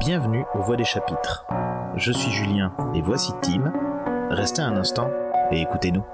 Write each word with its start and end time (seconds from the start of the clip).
Bienvenue 0.00 0.44
aux 0.54 0.62
Voix 0.62 0.76
des 0.76 0.84
chapitres. 0.84 1.44
Je 1.96 2.12
suis 2.12 2.30
Julien 2.30 2.72
et 2.94 3.02
voici 3.02 3.32
Tim. 3.42 3.72
Restez 4.30 4.62
un 4.62 4.76
instant 4.76 5.10
et 5.50 5.60
écoutez-nous. 5.60 6.04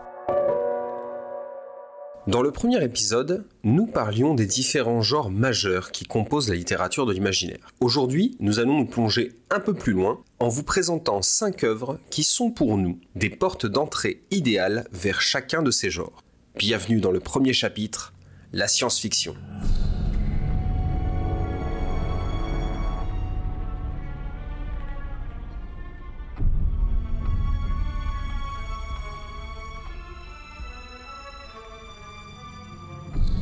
Dans 2.26 2.40
le 2.40 2.50
premier 2.50 2.82
épisode, 2.82 3.46
nous 3.62 3.86
parlions 3.86 4.34
des 4.34 4.46
différents 4.46 5.02
genres 5.02 5.30
majeurs 5.30 5.90
qui 5.90 6.04
composent 6.06 6.48
la 6.48 6.54
littérature 6.54 7.04
de 7.04 7.12
l'imaginaire. 7.12 7.74
Aujourd'hui, 7.80 8.38
nous 8.40 8.58
allons 8.58 8.78
nous 8.78 8.86
plonger 8.86 9.32
un 9.50 9.60
peu 9.60 9.74
plus 9.74 9.92
loin 9.92 10.22
en 10.38 10.48
vous 10.48 10.62
présentant 10.62 11.20
cinq 11.20 11.62
œuvres 11.62 12.00
qui 12.08 12.24
sont 12.24 12.50
pour 12.50 12.78
nous 12.78 12.98
des 13.16 13.28
portes 13.28 13.66
d'entrée 13.66 14.22
idéales 14.30 14.86
vers 14.92 15.20
chacun 15.20 15.62
de 15.62 15.70
ces 15.70 15.90
genres. 15.90 16.24
Bienvenue 16.56 17.00
dans 17.00 17.12
le 17.12 17.20
premier 17.20 17.52
chapitre, 17.52 18.14
la 18.54 18.66
science-fiction. 18.66 19.34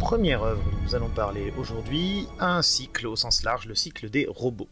Première 0.02 0.42
œuvre 0.42 0.62
dont 0.64 0.78
nous 0.82 0.94
allons 0.96 1.08
parler 1.08 1.52
aujourd'hui, 1.56 2.26
un 2.40 2.60
cycle 2.60 3.06
au 3.06 3.14
sens 3.14 3.44
large, 3.44 3.66
le 3.66 3.76
cycle 3.76 4.10
des 4.10 4.26
robots. 4.28 4.68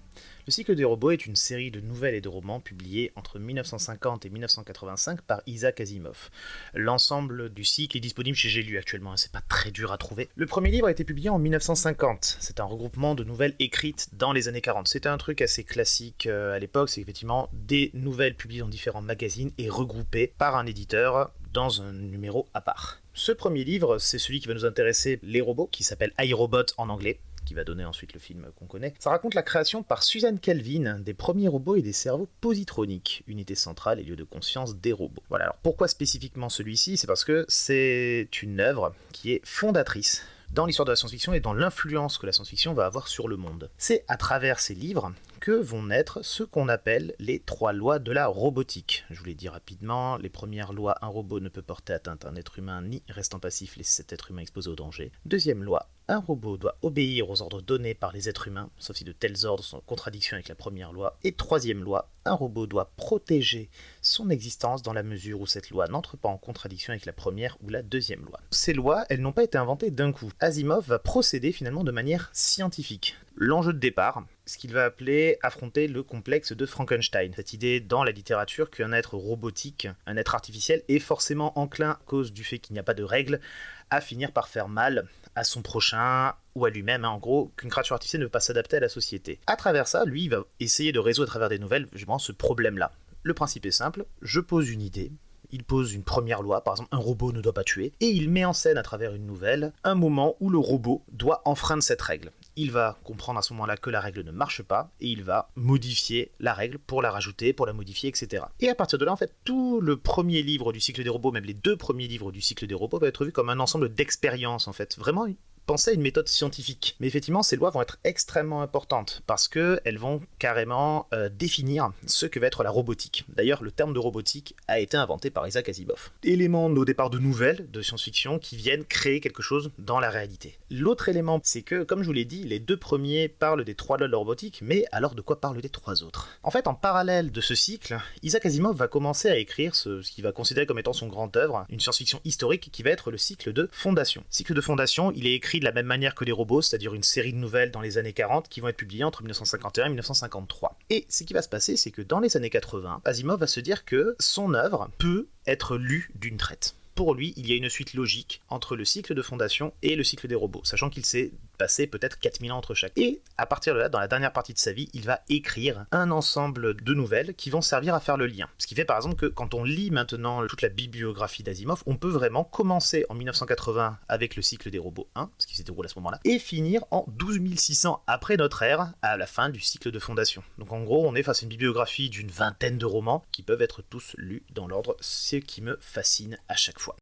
Le 0.46 0.50
cycle 0.50 0.74
des 0.74 0.82
robots 0.82 1.12
est 1.12 1.24
une 1.24 1.36
série 1.36 1.70
de 1.70 1.80
nouvelles 1.80 2.16
et 2.16 2.20
de 2.20 2.28
romans 2.28 2.58
publiés 2.58 3.12
entre 3.14 3.38
1950 3.38 4.26
et 4.26 4.28
1985 4.28 5.22
par 5.22 5.40
Isaac 5.46 5.80
Asimov. 5.80 6.30
L'ensemble 6.74 7.48
du 7.54 7.62
cycle 7.62 7.96
est 7.96 8.00
disponible 8.00 8.36
chez 8.36 8.48
J'ai 8.48 8.62
lu 8.62 8.76
actuellement, 8.76 9.14
et 9.14 9.16
c'est 9.16 9.30
pas 9.30 9.40
très 9.48 9.70
dur 9.70 9.92
à 9.92 9.98
trouver. 9.98 10.28
Le 10.34 10.46
premier 10.46 10.72
livre 10.72 10.88
a 10.88 10.90
été 10.90 11.04
publié 11.04 11.30
en 11.30 11.38
1950. 11.38 12.38
C'est 12.40 12.58
un 12.58 12.64
regroupement 12.64 13.14
de 13.14 13.22
nouvelles 13.22 13.54
écrites 13.60 14.08
dans 14.12 14.32
les 14.32 14.48
années 14.48 14.60
40. 14.60 14.88
C'était 14.88 15.08
un 15.08 15.18
truc 15.18 15.42
assez 15.42 15.62
classique 15.62 16.26
euh, 16.26 16.56
à 16.56 16.58
l'époque, 16.58 16.90
c'est 16.90 17.00
effectivement 17.00 17.48
des 17.52 17.92
nouvelles 17.94 18.34
publiées 18.34 18.62
dans 18.62 18.68
différents 18.68 19.00
magazines 19.00 19.52
et 19.58 19.70
regroupées 19.70 20.34
par 20.38 20.56
un 20.56 20.66
éditeur 20.66 21.30
dans 21.52 21.82
un 21.82 21.92
numéro 21.92 22.48
à 22.54 22.60
part. 22.60 23.00
Ce 23.14 23.32
premier 23.32 23.64
livre, 23.64 23.98
c'est 23.98 24.18
celui 24.18 24.40
qui 24.40 24.48
va 24.48 24.54
nous 24.54 24.64
intéresser, 24.64 25.18
les 25.22 25.40
robots, 25.40 25.66
qui 25.66 25.84
s'appelle 25.84 26.12
iRobot 26.18 26.66
en 26.76 26.88
anglais 26.88 27.20
qui 27.46 27.54
va 27.54 27.64
donner 27.64 27.84
ensuite 27.84 28.12
le 28.14 28.20
film 28.20 28.46
qu'on 28.56 28.66
connaît. 28.66 28.94
Ça 29.00 29.10
raconte 29.10 29.34
la 29.34 29.42
création 29.42 29.82
par 29.82 30.04
Suzanne 30.04 30.38
Kelvin 30.38 31.00
des 31.00 31.14
premiers 31.14 31.48
robots 31.48 31.74
et 31.74 31.82
des 31.82 31.92
cerveaux 31.92 32.28
positroniques, 32.40 33.24
unité 33.26 33.56
centrale 33.56 33.98
et 33.98 34.04
lieu 34.04 34.14
de 34.14 34.22
conscience 34.22 34.76
des 34.76 34.92
robots. 34.92 35.22
Voilà, 35.30 35.46
alors 35.46 35.56
pourquoi 35.62 35.88
spécifiquement 35.88 36.48
celui-ci? 36.48 36.96
C'est 36.96 37.08
parce 37.08 37.24
que 37.24 37.44
c'est 37.48 38.28
une 38.42 38.60
œuvre 38.60 38.94
qui 39.12 39.32
est 39.32 39.40
fondatrice 39.44 40.24
dans 40.52 40.66
l'histoire 40.66 40.86
de 40.86 40.92
la 40.92 40.96
science-fiction 40.96 41.32
et 41.32 41.40
dans 41.40 41.52
l'influence 41.52 42.18
que 42.18 42.26
la 42.26 42.32
science-fiction 42.32 42.74
va 42.74 42.86
avoir 42.86 43.08
sur 43.08 43.28
le 43.28 43.36
monde. 43.36 43.70
C'est 43.78 44.04
à 44.08 44.16
travers 44.16 44.60
ces 44.60 44.74
livres 44.74 45.12
que 45.40 45.52
vont 45.52 45.84
naître 45.84 46.22
ce 46.22 46.42
qu'on 46.42 46.68
appelle 46.68 47.14
les 47.18 47.40
trois 47.40 47.72
lois 47.72 47.98
de 47.98 48.12
la 48.12 48.26
robotique. 48.26 49.04
Je 49.10 49.18
vous 49.18 49.24
l'ai 49.24 49.34
dit 49.34 49.48
rapidement, 49.48 50.18
les 50.18 50.28
premières 50.28 50.74
lois, 50.74 50.98
un 51.00 51.08
robot 51.08 51.40
ne 51.40 51.48
peut 51.48 51.62
porter 51.62 51.94
atteinte 51.94 52.26
à 52.26 52.28
un 52.28 52.36
être 52.36 52.58
humain 52.58 52.82
ni 52.82 53.02
restant 53.08 53.38
passif 53.38 53.76
laisser 53.76 53.94
cet 53.94 54.12
être 54.12 54.30
humain 54.30 54.42
exposé 54.42 54.68
au 54.68 54.76
danger. 54.76 55.10
Deuxième 55.24 55.64
loi, 55.64 55.88
un 56.08 56.18
robot 56.18 56.58
doit 56.58 56.76
obéir 56.82 57.30
aux 57.30 57.40
ordres 57.40 57.62
donnés 57.62 57.94
par 57.94 58.12
les 58.12 58.28
êtres 58.28 58.48
humains, 58.48 58.68
sauf 58.78 58.96
si 58.96 59.04
de 59.04 59.12
tels 59.12 59.46
ordres 59.46 59.64
sont 59.64 59.78
en 59.78 59.80
contradiction 59.80 60.34
avec 60.34 60.48
la 60.48 60.54
première 60.54 60.92
loi. 60.92 61.16
Et 61.24 61.32
troisième 61.32 61.82
loi, 61.82 62.10
un 62.26 62.34
robot 62.34 62.66
doit 62.66 62.90
protéger 62.96 63.70
son 64.02 64.28
existence 64.28 64.82
dans 64.82 64.92
la 64.92 65.02
mesure 65.02 65.40
où 65.40 65.46
cette 65.46 65.70
loi 65.70 65.86
n'entre 65.88 66.16
pas 66.16 66.28
en 66.28 66.36
contradiction 66.36 66.92
avec 66.92 67.06
la 67.06 67.12
première 67.12 67.56
ou 67.62 67.70
la 67.70 67.82
deuxième 67.82 68.24
loi. 68.24 68.40
Ces 68.50 68.74
lois, 68.74 69.04
elles 69.08 69.20
n'ont 69.20 69.32
pas 69.32 69.44
été 69.44 69.56
inventées 69.56 69.90
d'un 69.90 70.12
coup. 70.12 70.30
Asimov 70.40 70.86
va 70.86 70.98
procéder 70.98 71.52
finalement 71.52 71.84
de 71.84 71.92
manière 71.92 72.28
scientifique. 72.34 73.16
L'enjeu 73.42 73.72
de 73.72 73.78
départ, 73.78 74.22
ce 74.44 74.58
qu'il 74.58 74.74
va 74.74 74.84
appeler 74.84 75.38
affronter 75.42 75.88
le 75.88 76.02
complexe 76.02 76.52
de 76.52 76.66
Frankenstein. 76.66 77.32
Cette 77.34 77.54
idée 77.54 77.80
dans 77.80 78.04
la 78.04 78.10
littérature 78.10 78.70
qu'un 78.70 78.92
être 78.92 79.16
robotique, 79.16 79.88
un 80.04 80.18
être 80.18 80.34
artificiel, 80.34 80.82
est 80.88 80.98
forcément 80.98 81.58
enclin, 81.58 81.92
à 81.92 82.00
cause 82.04 82.34
du 82.34 82.44
fait 82.44 82.58
qu'il 82.58 82.74
n'y 82.74 82.80
a 82.80 82.82
pas 82.82 82.92
de 82.92 83.02
règles, 83.02 83.40
à 83.88 84.02
finir 84.02 84.32
par 84.32 84.48
faire 84.48 84.68
mal 84.68 85.06
à 85.36 85.44
son 85.44 85.62
prochain 85.62 86.34
ou 86.54 86.66
à 86.66 86.70
lui-même, 86.70 87.06
hein. 87.06 87.08
en 87.08 87.18
gros, 87.18 87.50
qu'une 87.56 87.70
créature 87.70 87.94
artificielle 87.94 88.20
ne 88.20 88.26
veut 88.26 88.30
pas 88.30 88.40
s'adapter 88.40 88.76
à 88.76 88.80
la 88.80 88.90
société. 88.90 89.40
À 89.46 89.56
travers 89.56 89.88
ça, 89.88 90.04
lui, 90.04 90.24
il 90.24 90.28
va 90.28 90.44
essayer 90.58 90.92
de 90.92 90.98
résoudre 90.98 91.28
à 91.28 91.32
travers 91.32 91.48
des 91.48 91.58
nouvelles, 91.58 91.88
justement, 91.94 92.18
ce 92.18 92.32
problème-là. 92.32 92.92
Le 93.22 93.32
principe 93.32 93.64
est 93.64 93.70
simple, 93.70 94.04
je 94.20 94.40
pose 94.40 94.68
une 94.68 94.82
idée, 94.82 95.12
il 95.50 95.64
pose 95.64 95.94
une 95.94 96.04
première 96.04 96.42
loi, 96.42 96.62
par 96.62 96.74
exemple 96.74 96.90
un 96.92 96.98
robot 96.98 97.32
ne 97.32 97.40
doit 97.40 97.54
pas 97.54 97.64
tuer, 97.64 97.94
et 98.00 98.08
il 98.08 98.28
met 98.28 98.44
en 98.44 98.52
scène 98.52 98.76
à 98.76 98.82
travers 98.82 99.14
une 99.14 99.26
nouvelle 99.26 99.72
un 99.82 99.94
moment 99.94 100.36
où 100.40 100.50
le 100.50 100.58
robot 100.58 101.02
doit 101.10 101.40
enfreindre 101.46 101.82
cette 101.82 102.02
règle 102.02 102.32
il 102.60 102.70
va 102.70 102.98
comprendre 103.04 103.38
à 103.38 103.42
ce 103.42 103.54
moment-là 103.54 103.76
que 103.76 103.88
la 103.88 104.00
règle 104.00 104.22
ne 104.22 104.32
marche 104.32 104.62
pas 104.62 104.90
et 105.00 105.08
il 105.08 105.24
va 105.24 105.48
modifier 105.56 106.32
la 106.40 106.52
règle 106.52 106.78
pour 106.78 107.00
la 107.00 107.10
rajouter, 107.10 107.52
pour 107.54 107.66
la 107.66 107.72
modifier, 107.72 108.10
etc. 108.10 108.44
Et 108.60 108.68
à 108.68 108.74
partir 108.74 108.98
de 108.98 109.04
là, 109.04 109.12
en 109.12 109.16
fait, 109.16 109.34
tout 109.44 109.80
le 109.80 109.96
premier 109.96 110.42
livre 110.42 110.72
du 110.72 110.80
cycle 110.80 111.02
des 111.02 111.08
robots, 111.08 111.32
même 111.32 111.44
les 111.44 111.54
deux 111.54 111.76
premiers 111.76 112.06
livres 112.06 112.32
du 112.32 112.42
cycle 112.42 112.66
des 112.66 112.74
robots, 112.74 112.98
va 112.98 113.08
être 113.08 113.24
vu 113.24 113.32
comme 113.32 113.48
un 113.48 113.60
ensemble 113.60 113.94
d'expériences, 113.94 114.68
en 114.68 114.74
fait. 114.74 114.98
Vraiment 114.98 115.26
penser 115.66 115.92
à 115.92 115.94
une 115.94 116.02
méthode 116.02 116.28
scientifique. 116.28 116.96
Mais 117.00 117.06
effectivement, 117.06 117.42
ces 117.42 117.56
lois 117.56 117.70
vont 117.70 117.82
être 117.82 117.98
extrêmement 118.04 118.62
importantes 118.62 119.22
parce 119.26 119.48
qu'elles 119.48 119.98
vont 119.98 120.20
carrément 120.38 121.06
euh, 121.12 121.28
définir 121.28 121.92
ce 122.06 122.26
que 122.26 122.40
va 122.40 122.46
être 122.46 122.62
la 122.62 122.70
robotique. 122.70 123.24
D'ailleurs, 123.28 123.62
le 123.62 123.70
terme 123.70 123.92
de 123.92 123.98
robotique 123.98 124.56
a 124.68 124.80
été 124.80 124.96
inventé 124.96 125.30
par 125.30 125.46
Isaac 125.46 125.68
Asimov. 125.68 126.10
Élément 126.22 126.66
au 126.66 126.84
départ 126.84 127.10
de 127.10 127.18
nouvelles 127.18 127.70
de 127.70 127.82
science-fiction 127.82 128.38
qui 128.38 128.56
viennent 128.56 128.84
créer 128.84 129.20
quelque 129.20 129.42
chose 129.42 129.70
dans 129.78 130.00
la 130.00 130.10
réalité. 130.10 130.58
L'autre 130.70 131.08
élément, 131.08 131.40
c'est 131.42 131.62
que, 131.62 131.82
comme 131.82 132.02
je 132.02 132.06
vous 132.06 132.12
l'ai 132.12 132.24
dit, 132.24 132.44
les 132.44 132.58
deux 132.58 132.76
premiers 132.76 133.28
parlent 133.28 133.64
des 133.64 133.74
trois 133.74 133.98
lois 133.98 134.06
de 134.06 134.12
la 134.12 134.18
robotique, 134.18 134.60
mais 134.62 134.84
alors 134.92 135.14
de 135.14 135.20
quoi 135.20 135.40
parlent 135.40 135.58
les 135.58 135.68
trois 135.68 136.02
autres? 136.02 136.28
En 136.42 136.50
fait, 136.50 136.66
en 136.66 136.74
parallèle 136.74 137.32
de 137.32 137.40
ce 137.40 137.54
cycle, 137.54 137.98
Isaac 138.22 138.46
Asimov 138.46 138.76
va 138.76 138.88
commencer 138.88 139.28
à 139.28 139.36
écrire 139.36 139.74
ce, 139.74 140.02
ce 140.02 140.10
qu'il 140.10 140.24
va 140.24 140.32
considérer 140.32 140.66
comme 140.66 140.78
étant 140.78 140.92
son 140.92 141.06
grand 141.06 141.36
œuvre, 141.36 141.64
une 141.68 141.80
science-fiction 141.80 142.20
historique 142.24 142.70
qui 142.72 142.82
va 142.82 142.90
être 142.90 143.10
le 143.10 143.18
cycle 143.18 143.52
de 143.52 143.68
fondation. 143.72 144.24
Cycle 144.30 144.54
de 144.54 144.60
fondation, 144.60 145.12
il 145.12 145.26
est 145.26 145.34
écrit 145.34 145.49
de 145.58 145.64
la 145.64 145.72
même 145.72 145.86
manière 145.86 146.14
que 146.14 146.24
les 146.24 146.32
robots, 146.32 146.62
c'est-à-dire 146.62 146.94
une 146.94 147.02
série 147.02 147.32
de 147.32 147.38
nouvelles 147.38 147.72
dans 147.72 147.80
les 147.80 147.98
années 147.98 148.12
40 148.12 148.48
qui 148.48 148.60
vont 148.60 148.68
être 148.68 148.76
publiées 148.76 149.04
entre 149.04 149.22
1951 149.22 149.86
et 149.86 149.88
1953. 149.88 150.78
Et 150.90 151.06
ce 151.08 151.24
qui 151.24 151.32
va 151.32 151.42
se 151.42 151.48
passer, 151.48 151.76
c'est 151.76 151.90
que 151.90 152.02
dans 152.02 152.20
les 152.20 152.36
années 152.36 152.50
80, 152.50 153.02
Asimov 153.04 153.40
va 153.40 153.46
se 153.48 153.60
dire 153.60 153.84
que 153.84 154.14
son 154.20 154.54
œuvre 154.54 154.90
peut 154.98 155.26
être 155.46 155.76
lue 155.76 156.10
d'une 156.14 156.36
traite 156.36 156.76
pour 157.00 157.14
lui, 157.14 157.32
il 157.38 157.48
y 157.48 157.52
a 157.52 157.56
une 157.56 157.70
suite 157.70 157.94
logique 157.94 158.42
entre 158.50 158.76
le 158.76 158.84
cycle 158.84 159.14
de 159.14 159.22
fondation 159.22 159.72
et 159.80 159.96
le 159.96 160.04
cycle 160.04 160.28
des 160.28 160.34
robots, 160.34 160.60
sachant 160.64 160.90
qu'il 160.90 161.06
s'est 161.06 161.32
passé 161.60 161.86
peut-être 161.86 162.18
4000 162.18 162.52
ans 162.52 162.56
entre 162.56 162.72
chaque. 162.72 162.96
Et 162.96 163.20
à 163.36 163.44
partir 163.44 163.74
de 163.74 163.80
là, 163.80 163.90
dans 163.90 164.00
la 164.00 164.08
dernière 164.08 164.32
partie 164.32 164.54
de 164.54 164.58
sa 164.58 164.72
vie, 164.72 164.88
il 164.94 165.04
va 165.04 165.20
écrire 165.28 165.84
un 165.92 166.10
ensemble 166.10 166.74
de 166.82 166.94
nouvelles 166.94 167.34
qui 167.34 167.50
vont 167.50 167.60
servir 167.60 167.94
à 167.94 168.00
faire 168.00 168.16
le 168.16 168.26
lien. 168.26 168.48
Ce 168.56 168.66
qui 168.66 168.74
fait 168.74 168.86
par 168.86 168.96
exemple 168.96 169.16
que 169.16 169.26
quand 169.26 169.52
on 169.52 169.62
lit 169.62 169.90
maintenant 169.90 170.46
toute 170.46 170.62
la 170.62 170.70
bibliographie 170.70 171.42
d'Asimov, 171.42 171.82
on 171.84 171.96
peut 171.96 172.08
vraiment 172.08 172.44
commencer 172.44 173.04
en 173.10 173.14
1980 173.14 173.98
avec 174.08 174.36
le 174.36 174.42
cycle 174.42 174.70
des 174.70 174.78
robots 174.78 175.10
1, 175.16 175.30
ce 175.36 175.46
qui 175.46 175.54
s'est 175.54 175.62
déroulé 175.62 175.84
à 175.86 175.90
ce 175.90 175.98
moment-là, 175.98 176.18
et 176.24 176.38
finir 176.38 176.82
en 176.90 177.04
12600 177.08 178.04
après 178.06 178.38
notre 178.38 178.62
ère, 178.62 178.94
à 179.02 179.18
la 179.18 179.26
fin 179.26 179.50
du 179.50 179.60
cycle 179.60 179.90
de 179.90 179.98
fondation. 179.98 180.42
Donc 180.56 180.72
en 180.72 180.82
gros, 180.82 181.06
on 181.06 181.14
est 181.14 181.22
face 181.22 181.42
à 181.42 181.42
une 181.42 181.50
bibliographie 181.50 182.08
d'une 182.08 182.30
vingtaine 182.30 182.78
de 182.78 182.86
romans 182.86 183.22
qui 183.32 183.42
peuvent 183.42 183.60
être 183.60 183.82
tous 183.82 184.14
lus 184.16 184.44
dans 184.54 184.66
l'ordre, 184.66 184.96
ce 185.00 185.36
qui 185.36 185.60
me 185.60 185.76
fascine 185.82 186.38
à 186.48 186.56
chaque 186.56 186.78
fois. 186.78 186.96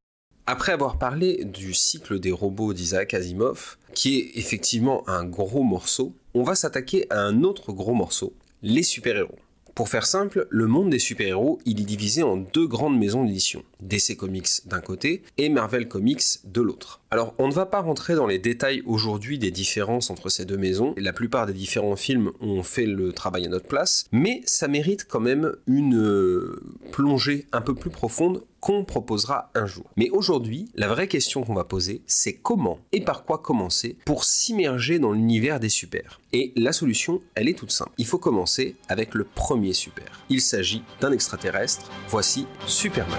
Après 0.51 0.73
avoir 0.73 0.97
parlé 0.97 1.45
du 1.45 1.75
cycle 1.75 2.19
des 2.21 2.33
robots 2.33 2.73
d'Isaac 2.73 3.13
Asimov, 3.13 3.77
qui 3.93 4.19
est 4.19 4.39
effectivement 4.39 5.07
un 5.07 5.27
gros 5.27 5.63
morceau, 5.63 6.15
on 6.33 6.43
va 6.43 6.55
s'attaquer 6.55 7.05
à 7.11 7.21
un 7.21 7.43
autre 7.43 7.71
gros 7.71 7.93
morceau, 7.93 8.33
les 8.63 8.83
super-héros. 8.83 9.39
Pour 9.75 9.91
faire 9.91 10.07
simple, 10.07 10.49
le 10.51 10.67
monde 10.67 10.89
des 10.91 10.99
super-héros, 10.99 11.61
il 11.67 11.81
est 11.81 11.85
divisé 11.85 12.23
en 12.23 12.39
deux 12.39 12.67
grandes 12.67 12.99
maisons 12.99 13.25
d'édition, 13.25 13.63
DC 13.81 14.17
Comics 14.17 14.67
d'un 14.67 14.81
côté 14.81 15.23
et 15.37 15.51
Marvel 15.51 15.87
Comics 15.87 16.41
de 16.45 16.63
l'autre. 16.63 17.01
Alors, 17.11 17.35
on 17.39 17.47
ne 17.47 17.53
va 17.53 17.65
pas 17.65 17.81
rentrer 17.81 18.15
dans 18.15 18.27
les 18.27 18.41
détails 18.41 18.83
aujourd'hui 18.87 19.39
des 19.39 19.51
différences 19.51 20.11
entre 20.11 20.31
ces 20.31 20.47
deux 20.47 20.57
maisons. 20.57 20.95
La 20.97 21.13
plupart 21.13 21.47
des 21.47 21.53
différents 21.53 21.95
films 21.95 22.33
ont 22.41 22.63
fait 22.63 22.87
le 22.87 23.13
travail 23.13 23.45
à 23.47 23.51
notre 23.51 23.69
place, 23.69 24.07
mais 24.11 24.43
ça 24.47 24.67
mérite 24.67 25.07
quand 25.07 25.21
même 25.21 25.53
une 25.67 25.97
euh, 25.97 26.61
plongée 26.91 27.47
un 27.53 27.61
peu 27.61 27.75
plus 27.75 27.91
profonde 27.91 28.43
qu'on 28.61 28.85
proposera 28.85 29.51
un 29.55 29.67
jour. 29.67 29.85
Mais 29.97 30.11
aujourd'hui, 30.11 30.71
la 30.75 30.89
vraie 30.89 31.09
question 31.09 31.43
qu'on 31.43 31.55
va 31.55 31.65
poser, 31.65 32.03
c'est 32.07 32.35
comment 32.35 32.79
et 32.93 33.01
par 33.01 33.25
quoi 33.25 33.39
commencer 33.39 33.97
pour 34.05 34.25
s'immerger 34.25 34.99
dans 34.99 35.13
l'univers 35.13 35.61
des 35.61 35.69
super. 35.69 36.21
Et 36.33 36.53
la 36.57 36.73
solution, 36.73 37.21
elle 37.35 37.49
est 37.49 37.59
toute 37.59 37.71
simple. 37.71 37.93
Il 37.99 38.07
faut 38.07 38.19
commencer 38.19 38.77
avec 38.89 39.15
le 39.15 39.25
premier 39.25 39.73
super. 39.73 40.25
Il 40.29 40.41
s'agit 40.41 40.83
d'un 41.01 41.13
extraterrestre. 41.13 41.91
Voici 42.09 42.47
Superman. 42.67 43.19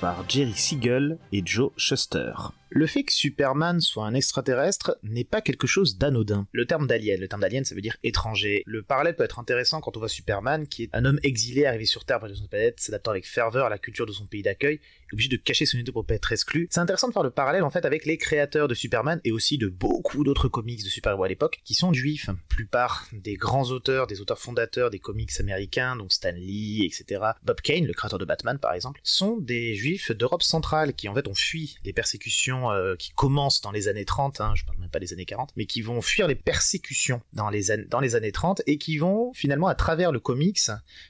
Par 0.00 0.24
Jerry 0.28 0.54
Siegel 0.54 1.18
et 1.32 1.42
Joe 1.44 1.70
Shuster. 1.76 2.32
Le 2.78 2.86
fait 2.86 3.02
que 3.02 3.12
Superman 3.12 3.80
soit 3.80 4.06
un 4.06 4.14
extraterrestre 4.14 5.00
n'est 5.02 5.24
pas 5.24 5.40
quelque 5.40 5.66
chose 5.66 5.98
d'anodin. 5.98 6.46
Le 6.52 6.64
terme 6.64 6.86
d'alien, 6.86 7.18
le 7.18 7.26
terme 7.26 7.40
d'alien 7.40 7.64
ça 7.64 7.74
veut 7.74 7.80
dire 7.80 7.96
étranger. 8.04 8.62
Le 8.66 8.84
parallèle 8.84 9.16
peut 9.16 9.24
être 9.24 9.40
intéressant 9.40 9.80
quand 9.80 9.96
on 9.96 9.98
voit 9.98 10.08
Superman 10.08 10.64
qui 10.68 10.84
est 10.84 10.90
un 10.92 11.04
homme 11.04 11.18
exilé 11.24 11.66
arrivé 11.66 11.86
sur 11.86 12.04
Terre 12.04 12.20
près 12.20 12.28
de 12.28 12.34
son 12.34 12.46
planète, 12.46 12.78
s'adaptant 12.78 13.10
avec 13.10 13.26
ferveur 13.26 13.66
à 13.66 13.68
la 13.68 13.78
culture 13.78 14.06
de 14.06 14.12
son 14.12 14.26
pays 14.26 14.42
d'accueil, 14.42 14.78
obligé 15.12 15.28
de 15.28 15.36
cacher 15.36 15.66
son 15.66 15.76
identité 15.76 15.92
pour 15.92 16.06
pas 16.06 16.14
être 16.14 16.30
exclu. 16.30 16.68
C'est 16.70 16.78
intéressant 16.78 17.08
de 17.08 17.14
faire 17.14 17.24
le 17.24 17.30
parallèle 17.30 17.64
en 17.64 17.70
fait 17.70 17.84
avec 17.84 18.06
les 18.06 18.16
créateurs 18.16 18.68
de 18.68 18.74
Superman 18.74 19.20
et 19.24 19.32
aussi 19.32 19.58
de 19.58 19.66
beaucoup 19.66 20.22
d'autres 20.22 20.46
comics 20.46 20.84
de 20.84 20.88
super-héros 20.88 21.24
à 21.24 21.28
l'époque 21.28 21.58
qui 21.64 21.74
sont 21.74 21.92
juifs. 21.92 22.28
La 22.28 22.34
plupart 22.48 23.08
des 23.12 23.34
grands 23.34 23.70
auteurs, 23.70 24.06
des 24.06 24.20
auteurs 24.20 24.38
fondateurs 24.38 24.90
des 24.90 25.00
comics 25.00 25.32
américains, 25.40 25.96
donc 25.96 26.12
Stan 26.12 26.30
Lee, 26.30 26.84
etc. 26.84 27.22
Bob 27.42 27.60
Kane, 27.60 27.86
le 27.86 27.92
créateur 27.92 28.20
de 28.20 28.24
Batman 28.24 28.60
par 28.60 28.72
exemple, 28.72 29.00
sont 29.02 29.36
des 29.36 29.74
juifs 29.74 30.12
d'Europe 30.12 30.44
centrale 30.44 30.94
qui 30.94 31.08
en 31.08 31.14
fait 31.14 31.26
ont 31.26 31.34
fui 31.34 31.76
les 31.84 31.92
persécutions 31.92 32.67
euh, 32.70 32.96
qui 32.96 33.10
commencent 33.10 33.60
dans 33.60 33.70
les 33.70 33.88
années 33.88 34.04
30, 34.04 34.40
hein, 34.40 34.52
je 34.54 34.64
parle 34.64 34.78
même 34.78 34.90
pas 34.90 35.00
des 35.00 35.12
années 35.12 35.24
40, 35.24 35.50
mais 35.56 35.66
qui 35.66 35.82
vont 35.82 36.00
fuir 36.00 36.26
les 36.26 36.34
persécutions 36.34 37.20
dans 37.32 37.50
les, 37.50 37.70
années 37.70 38.32
30 38.32 38.62
et 38.66 38.78
qui 38.78 38.98
vont 38.98 39.32
finalement 39.34 39.68
à 39.68 39.74
travers 39.74 40.12
le 40.12 40.20
comics 40.20 40.60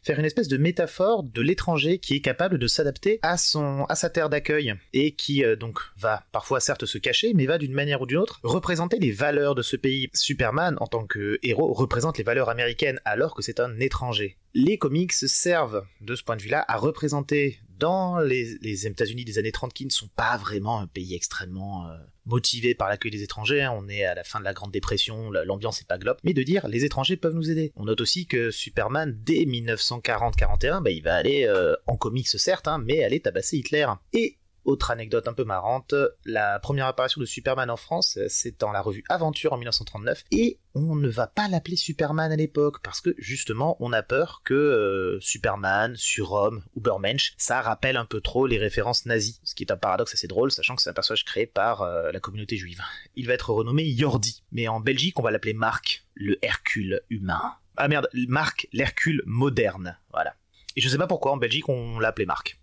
faire 0.02 0.18
une 0.18 0.24
espèce 0.24 0.48
de 0.48 0.56
métaphore 0.56 1.22
de 1.22 1.42
l'étranger 1.42 1.98
qui 1.98 2.14
est 2.14 2.20
capable 2.20 2.58
de 2.58 2.66
s'adapter 2.66 3.18
à 3.22 3.36
son 3.36 3.84
à 3.88 3.94
sa 3.94 4.10
terre 4.10 4.28
d'accueil 4.28 4.74
et 4.92 5.12
qui 5.12 5.44
euh, 5.44 5.56
donc 5.56 5.80
va 5.96 6.24
parfois 6.32 6.60
certes 6.60 6.86
se 6.86 6.98
cacher 6.98 7.32
mais 7.34 7.46
va 7.46 7.58
d'une 7.58 7.72
manière 7.72 8.02
ou 8.02 8.06
d'une 8.06 8.18
autre 8.18 8.40
représenter 8.42 8.98
les 8.98 9.12
valeurs 9.12 9.54
de 9.54 9.62
ce 9.62 9.76
pays. 9.76 10.08
Superman 10.14 10.76
en 10.80 10.86
tant 10.86 11.06
que 11.06 11.38
héros 11.42 11.72
représente 11.72 12.18
les 12.18 12.24
valeurs 12.24 12.48
américaines 12.48 13.00
alors 13.04 13.34
que 13.34 13.42
c'est 13.42 13.60
un 13.60 13.78
étranger. 13.80 14.36
Les 14.54 14.78
comics 14.78 15.12
servent 15.12 15.84
de 16.00 16.14
ce 16.14 16.22
point 16.22 16.36
de 16.36 16.42
vue-là 16.42 16.64
à 16.68 16.76
représenter 16.76 17.60
dans 17.78 18.18
les, 18.18 18.86
États-Unis 18.86 19.24
des 19.24 19.38
années 19.38 19.52
30 19.52 19.72
qui 19.72 19.84
ne 19.84 19.90
sont 19.90 20.08
pas 20.08 20.36
vraiment 20.36 20.80
un 20.80 20.86
pays 20.86 21.14
extrêmement 21.14 21.88
euh, 21.88 21.96
motivé 22.26 22.74
par 22.74 22.88
l'accueil 22.88 23.10
des 23.10 23.22
étrangers, 23.22 23.62
hein. 23.62 23.74
on 23.76 23.88
est 23.88 24.04
à 24.04 24.14
la 24.14 24.24
fin 24.24 24.40
de 24.40 24.44
la 24.44 24.52
Grande 24.52 24.72
Dépression, 24.72 25.30
l'ambiance 25.30 25.80
est 25.80 25.88
pas 25.88 25.98
globe, 25.98 26.18
mais 26.24 26.34
de 26.34 26.42
dire 26.42 26.68
les 26.68 26.84
étrangers 26.84 27.16
peuvent 27.16 27.34
nous 27.34 27.50
aider. 27.50 27.72
On 27.76 27.84
note 27.84 28.00
aussi 28.00 28.26
que 28.26 28.50
Superman, 28.50 29.16
dès 29.24 29.44
1940-41, 29.44 30.82
bah, 30.82 30.90
il 30.90 31.02
va 31.02 31.14
aller 31.14 31.44
euh, 31.44 31.74
en 31.86 31.96
comics 31.96 32.28
certes, 32.28 32.68
hein, 32.68 32.78
mais 32.84 33.02
aller 33.04 33.20
tabasser 33.20 33.58
Hitler. 33.58 33.86
Et 34.12 34.36
autre 34.64 34.90
anecdote 34.90 35.28
un 35.28 35.32
peu 35.32 35.44
marrante, 35.44 35.94
la 36.24 36.58
première 36.58 36.86
apparition 36.86 37.20
de 37.20 37.26
Superman 37.26 37.70
en 37.70 37.76
France, 37.76 38.18
c'est 38.28 38.60
dans 38.60 38.72
la 38.72 38.80
revue 38.80 39.04
Aventure 39.08 39.52
en 39.52 39.56
1939, 39.58 40.24
et 40.30 40.58
on 40.74 40.94
ne 40.94 41.08
va 41.08 41.26
pas 41.26 41.48
l'appeler 41.48 41.76
Superman 41.76 42.30
à 42.30 42.36
l'époque, 42.36 42.82
parce 42.82 43.00
que 43.00 43.14
justement, 43.18 43.76
on 43.80 43.92
a 43.92 44.02
peur 44.02 44.42
que 44.44 44.54
euh, 44.54 45.18
Superman, 45.20 45.96
Surhomme, 45.96 46.62
Ubermensch, 46.76 47.34
ça 47.36 47.60
rappelle 47.60 47.96
un 47.96 48.04
peu 48.04 48.20
trop 48.20 48.46
les 48.46 48.58
références 48.58 49.06
nazies, 49.06 49.40
ce 49.44 49.54
qui 49.54 49.64
est 49.64 49.72
un 49.72 49.76
paradoxe 49.76 50.14
assez 50.14 50.28
drôle, 50.28 50.50
sachant 50.50 50.76
que 50.76 50.82
c'est 50.82 50.90
un 50.90 50.94
personnage 50.94 51.24
créé 51.24 51.46
par 51.46 51.82
euh, 51.82 52.12
la 52.12 52.20
communauté 52.20 52.56
juive. 52.56 52.80
Il 53.16 53.26
va 53.26 53.34
être 53.34 53.50
renommé 53.50 53.84
Yordi, 53.84 54.44
mais 54.52 54.68
en 54.68 54.80
Belgique, 54.80 55.18
on 55.18 55.22
va 55.22 55.30
l'appeler 55.30 55.54
Marc, 55.54 56.04
le 56.14 56.38
Hercule 56.42 57.00
humain. 57.10 57.54
Ah 57.76 57.88
merde, 57.88 58.08
Marc, 58.12 58.68
l'Hercule 58.72 59.22
moderne, 59.26 59.98
voilà. 60.12 60.34
Et 60.76 60.80
je 60.80 60.88
sais 60.88 60.98
pas 60.98 61.06
pourquoi 61.06 61.32
en 61.32 61.36
Belgique 61.36 61.68
on 61.68 61.98
l'appelait 61.98 62.26
Marc. 62.26 62.60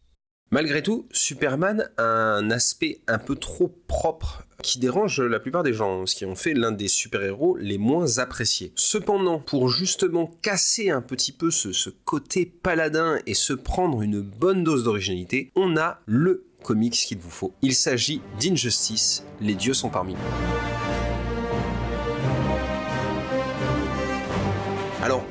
Malgré 0.51 0.83
tout, 0.83 1.07
Superman 1.12 1.89
a 1.97 2.03
un 2.03 2.51
aspect 2.51 3.00
un 3.07 3.18
peu 3.18 3.36
trop 3.36 3.68
propre 3.88 4.44
qui 4.62 4.80
dérange 4.80 5.19
la 5.21 5.39
plupart 5.39 5.63
des 5.63 5.74
gens, 5.74 6.06
ce 6.06 6.15
qui 6.15 6.25
en 6.25 6.36
fait 6.36 6.53
l'un 6.53 6.71
des 6.71 6.88
super-héros 6.88 7.57
les 7.57 7.77
moins 7.77 8.19
appréciés. 8.19 8.71
Cependant, 8.75 9.39
pour 9.39 9.69
justement 9.69 10.31
casser 10.42 10.89
un 10.89 11.01
petit 11.01 11.31
peu 11.31 11.51
ce, 11.51 11.89
côté 12.06 12.45
paladin 12.45 13.19
et 13.25 13.33
se 13.33 13.53
prendre 13.53 14.01
une 14.01 14.21
bonne 14.21 14.63
dose 14.63 14.83
d'originalité, 14.83 15.51
on 15.56 15.77
a 15.77 16.00
le 16.06 16.45
comics 16.63 16.94
qu'il 16.94 17.19
vous 17.19 17.30
faut. 17.30 17.53
Il 17.62 17.75
s'agit 17.75 18.21
d'Injustice, 18.39 19.24
les 19.42 19.56
dieux 19.56 19.74
sont 19.74 19.89
parmi 19.89 20.13
nous. 20.13 20.75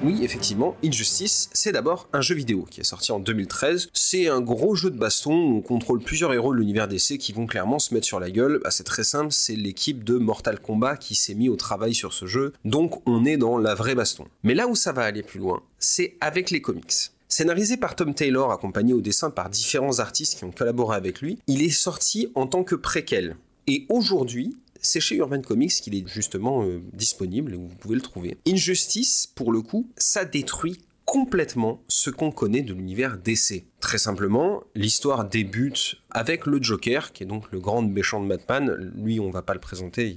Oui, 0.05 0.19
effectivement, 0.23 0.77
Injustice, 0.85 1.49
c'est 1.55 1.73
d'abord 1.73 2.09
un 2.13 2.21
jeu 2.21 2.35
vidéo 2.35 2.67
qui 2.71 2.81
est 2.81 2.85
sorti 2.85 3.11
en 3.11 3.21
2013. 3.21 3.89
C'est 3.95 4.29
un 4.29 4.43
gros 4.43 4.75
jeu 4.75 4.91
de 4.91 4.99
baston 4.99 5.33
où 5.33 5.57
on 5.57 5.61
contrôle 5.63 6.01
plusieurs 6.01 6.35
héros 6.35 6.53
de 6.53 6.59
l'univers 6.59 6.89
DC 6.89 7.17
qui 7.19 7.33
vont 7.33 7.47
clairement 7.47 7.79
se 7.79 7.95
mettre 7.95 8.07
sur 8.07 8.21
la 8.21 8.31
gueule. 8.31 8.61
Bah, 8.63 8.71
c'est 8.71 8.85
très 8.85 9.03
simple, 9.03 9.33
c'est 9.33 9.57
l'équipe 9.57 10.05
de 10.05 10.19
Mortal 10.19 10.61
Kombat 10.61 10.99
qui 10.99 11.15
s'est 11.15 11.35
mis 11.35 11.49
au 11.49 11.57
travail 11.57 11.95
sur 11.95 12.13
ce 12.13 12.27
jeu. 12.27 12.53
Donc 12.67 13.01
on 13.09 13.25
est 13.25 13.39
dans 13.39 13.57
la 13.57 13.75
vraie 13.75 13.95
baston. 13.95 14.27
Mais 14.43 14.55
là 14.55 14.69
où 14.69 14.75
ça 14.75 14.93
va 14.93 15.05
aller 15.05 15.23
plus 15.23 15.41
loin, 15.41 15.63
c'est 15.79 16.17
avec 16.21 16.51
les 16.51 16.61
comics. 16.61 16.93
Scénarisé 17.29 17.79
par 17.79 17.97
Tom 17.97 18.15
Taylor, 18.15 18.53
accompagné 18.53 18.93
au 18.93 19.01
dessin 19.01 19.31
par 19.31 19.49
différents 19.49 20.01
artistes 20.01 20.37
qui 20.37 20.45
ont 20.45 20.53
collaboré 20.53 20.97
avec 20.97 21.23
lui, 21.23 21.39
il 21.47 21.63
est 21.63 21.71
sorti 21.71 22.29
en 22.35 22.47
tant 22.47 22.63
que 22.63 22.75
préquel. 22.75 23.37
Et 23.67 23.87
aujourd'hui, 23.89 24.55
c'est 24.85 25.01
chez 25.01 25.17
Urban 25.17 25.41
Comics 25.41 25.73
qu'il 25.73 25.95
est 25.95 26.07
justement 26.07 26.65
euh, 26.65 26.81
disponible 26.93 27.55
et 27.55 27.57
vous 27.57 27.69
pouvez 27.81 27.97
le 27.97 28.01
trouver. 28.01 28.37
Injustice, 28.47 29.27
pour 29.35 29.53
le 29.53 29.63
coup, 29.63 29.89
ça 29.97 30.25
détruit 30.25 30.79
complètement 31.05 31.83
ce 31.87 32.11
qu'on 32.11 32.31
connaît 32.31 32.63
de 32.63 32.73
l'univers 32.73 33.19
DC. 33.19 33.65
Très 33.81 33.99
simplement, 33.99 34.63
l'histoire 34.75 35.29
débute 35.29 35.97
avec 36.11 36.47
le 36.47 36.63
Joker, 36.63 37.13
qui 37.13 37.23
est 37.23 37.27
donc 37.27 37.51
le 37.53 37.61
grand 37.61 37.83
méchant 37.83 38.23
de 38.23 38.29
Batman. 38.29 38.93
Lui, 38.97 39.21
on 39.21 39.31
va 39.31 39.43
pas 39.43 39.55
le 39.55 39.61
présenter, 39.61 40.17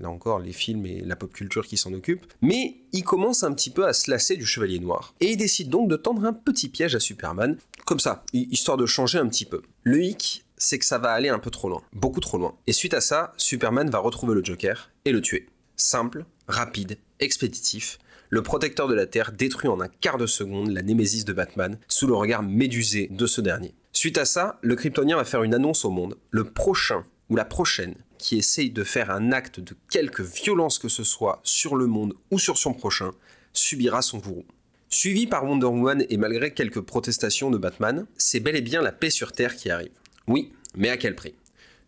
là 0.00 0.08
encore 0.08 0.38
les 0.38 0.52
films 0.52 0.86
et 0.86 1.00
la 1.00 1.16
pop 1.16 1.32
culture 1.32 1.66
qui 1.66 1.76
s'en 1.76 1.92
occupent. 1.92 2.26
Mais 2.40 2.76
il 2.92 3.02
commence 3.02 3.42
un 3.42 3.52
petit 3.52 3.70
peu 3.70 3.86
à 3.86 3.92
se 3.92 4.10
lasser 4.10 4.36
du 4.36 4.46
Chevalier 4.46 4.78
Noir. 4.78 5.14
Et 5.20 5.32
il 5.32 5.36
décide 5.36 5.70
donc 5.70 5.88
de 5.88 5.96
tendre 5.96 6.24
un 6.24 6.32
petit 6.32 6.68
piège 6.68 6.94
à 6.94 7.00
Superman, 7.00 7.56
comme 7.84 8.00
ça, 8.00 8.24
histoire 8.32 8.76
de 8.76 8.86
changer 8.86 9.18
un 9.18 9.28
petit 9.28 9.44
peu. 9.44 9.62
Le 9.82 10.02
hic, 10.02 10.44
c'est 10.58 10.78
que 10.78 10.84
ça 10.84 10.98
va 10.98 11.12
aller 11.12 11.28
un 11.28 11.38
peu 11.38 11.50
trop 11.50 11.68
loin, 11.68 11.82
beaucoup 11.92 12.20
trop 12.20 12.38
loin. 12.38 12.56
Et 12.66 12.72
suite 12.72 12.94
à 12.94 13.00
ça, 13.00 13.32
Superman 13.36 13.88
va 13.90 13.98
retrouver 13.98 14.34
le 14.34 14.44
Joker 14.44 14.90
et 15.04 15.12
le 15.12 15.20
tuer. 15.20 15.46
Simple, 15.76 16.24
rapide, 16.48 16.98
expéditif, 17.20 17.98
le 18.30 18.42
protecteur 18.42 18.88
de 18.88 18.94
la 18.94 19.06
Terre 19.06 19.32
détruit 19.32 19.70
en 19.70 19.80
un 19.80 19.88
quart 19.88 20.18
de 20.18 20.26
seconde 20.26 20.70
la 20.70 20.82
némésis 20.82 21.24
de 21.24 21.32
Batman 21.32 21.78
sous 21.88 22.06
le 22.06 22.14
regard 22.14 22.42
médusé 22.42 23.08
de 23.10 23.26
ce 23.26 23.40
dernier. 23.40 23.74
Suite 23.92 24.18
à 24.18 24.26
ça, 24.26 24.58
le 24.60 24.76
Kryptonien 24.76 25.16
va 25.16 25.24
faire 25.24 25.42
une 25.42 25.54
annonce 25.54 25.84
au 25.84 25.90
monde. 25.90 26.18
Le 26.30 26.44
prochain 26.44 27.04
ou 27.30 27.36
la 27.36 27.46
prochaine 27.46 27.94
qui 28.18 28.36
essaye 28.36 28.70
de 28.70 28.84
faire 28.84 29.10
un 29.10 29.32
acte 29.32 29.60
de 29.60 29.74
quelque 29.90 30.22
violence 30.22 30.78
que 30.78 30.88
ce 30.88 31.04
soit 31.04 31.40
sur 31.42 31.74
le 31.74 31.86
monde 31.86 32.14
ou 32.30 32.38
sur 32.38 32.58
son 32.58 32.74
prochain 32.74 33.12
subira 33.52 34.02
son 34.02 34.18
bourreau. 34.18 34.44
Suivi 34.90 35.26
par 35.26 35.44
Wonder 35.44 35.66
Woman 35.66 36.04
et 36.08 36.16
malgré 36.16 36.52
quelques 36.52 36.80
protestations 36.80 37.50
de 37.50 37.58
Batman, 37.58 38.06
c'est 38.16 38.40
bel 38.40 38.56
et 38.56 38.62
bien 38.62 38.82
la 38.82 38.92
paix 38.92 39.10
sur 39.10 39.32
Terre 39.32 39.56
qui 39.56 39.70
arrive. 39.70 39.92
Oui, 40.28 40.52
mais 40.76 40.90
à 40.90 40.98
quel 40.98 41.16
prix? 41.16 41.34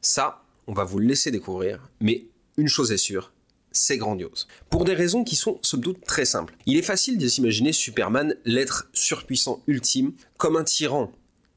Ça, 0.00 0.42
on 0.66 0.72
va 0.72 0.84
vous 0.84 0.98
le 0.98 1.06
laisser 1.06 1.30
découvrir, 1.30 1.90
mais 2.00 2.24
une 2.56 2.68
chose 2.68 2.90
est 2.90 2.96
sûre, 2.96 3.32
c'est 3.70 3.98
grandiose. 3.98 4.48
Pour 4.70 4.84
des 4.84 4.94
raisons 4.94 5.24
qui 5.24 5.36
sont 5.36 5.58
somme 5.62 5.82
doute 5.82 6.04
très 6.06 6.24
simples. 6.24 6.56
Il 6.64 6.78
est 6.78 6.82
facile 6.82 7.18
de 7.18 7.28
s'imaginer 7.28 7.72
Superman, 7.72 8.34
l'être 8.46 8.88
surpuissant 8.94 9.62
ultime, 9.66 10.12
comme 10.38 10.56
un 10.56 10.64
tyran. 10.64 11.12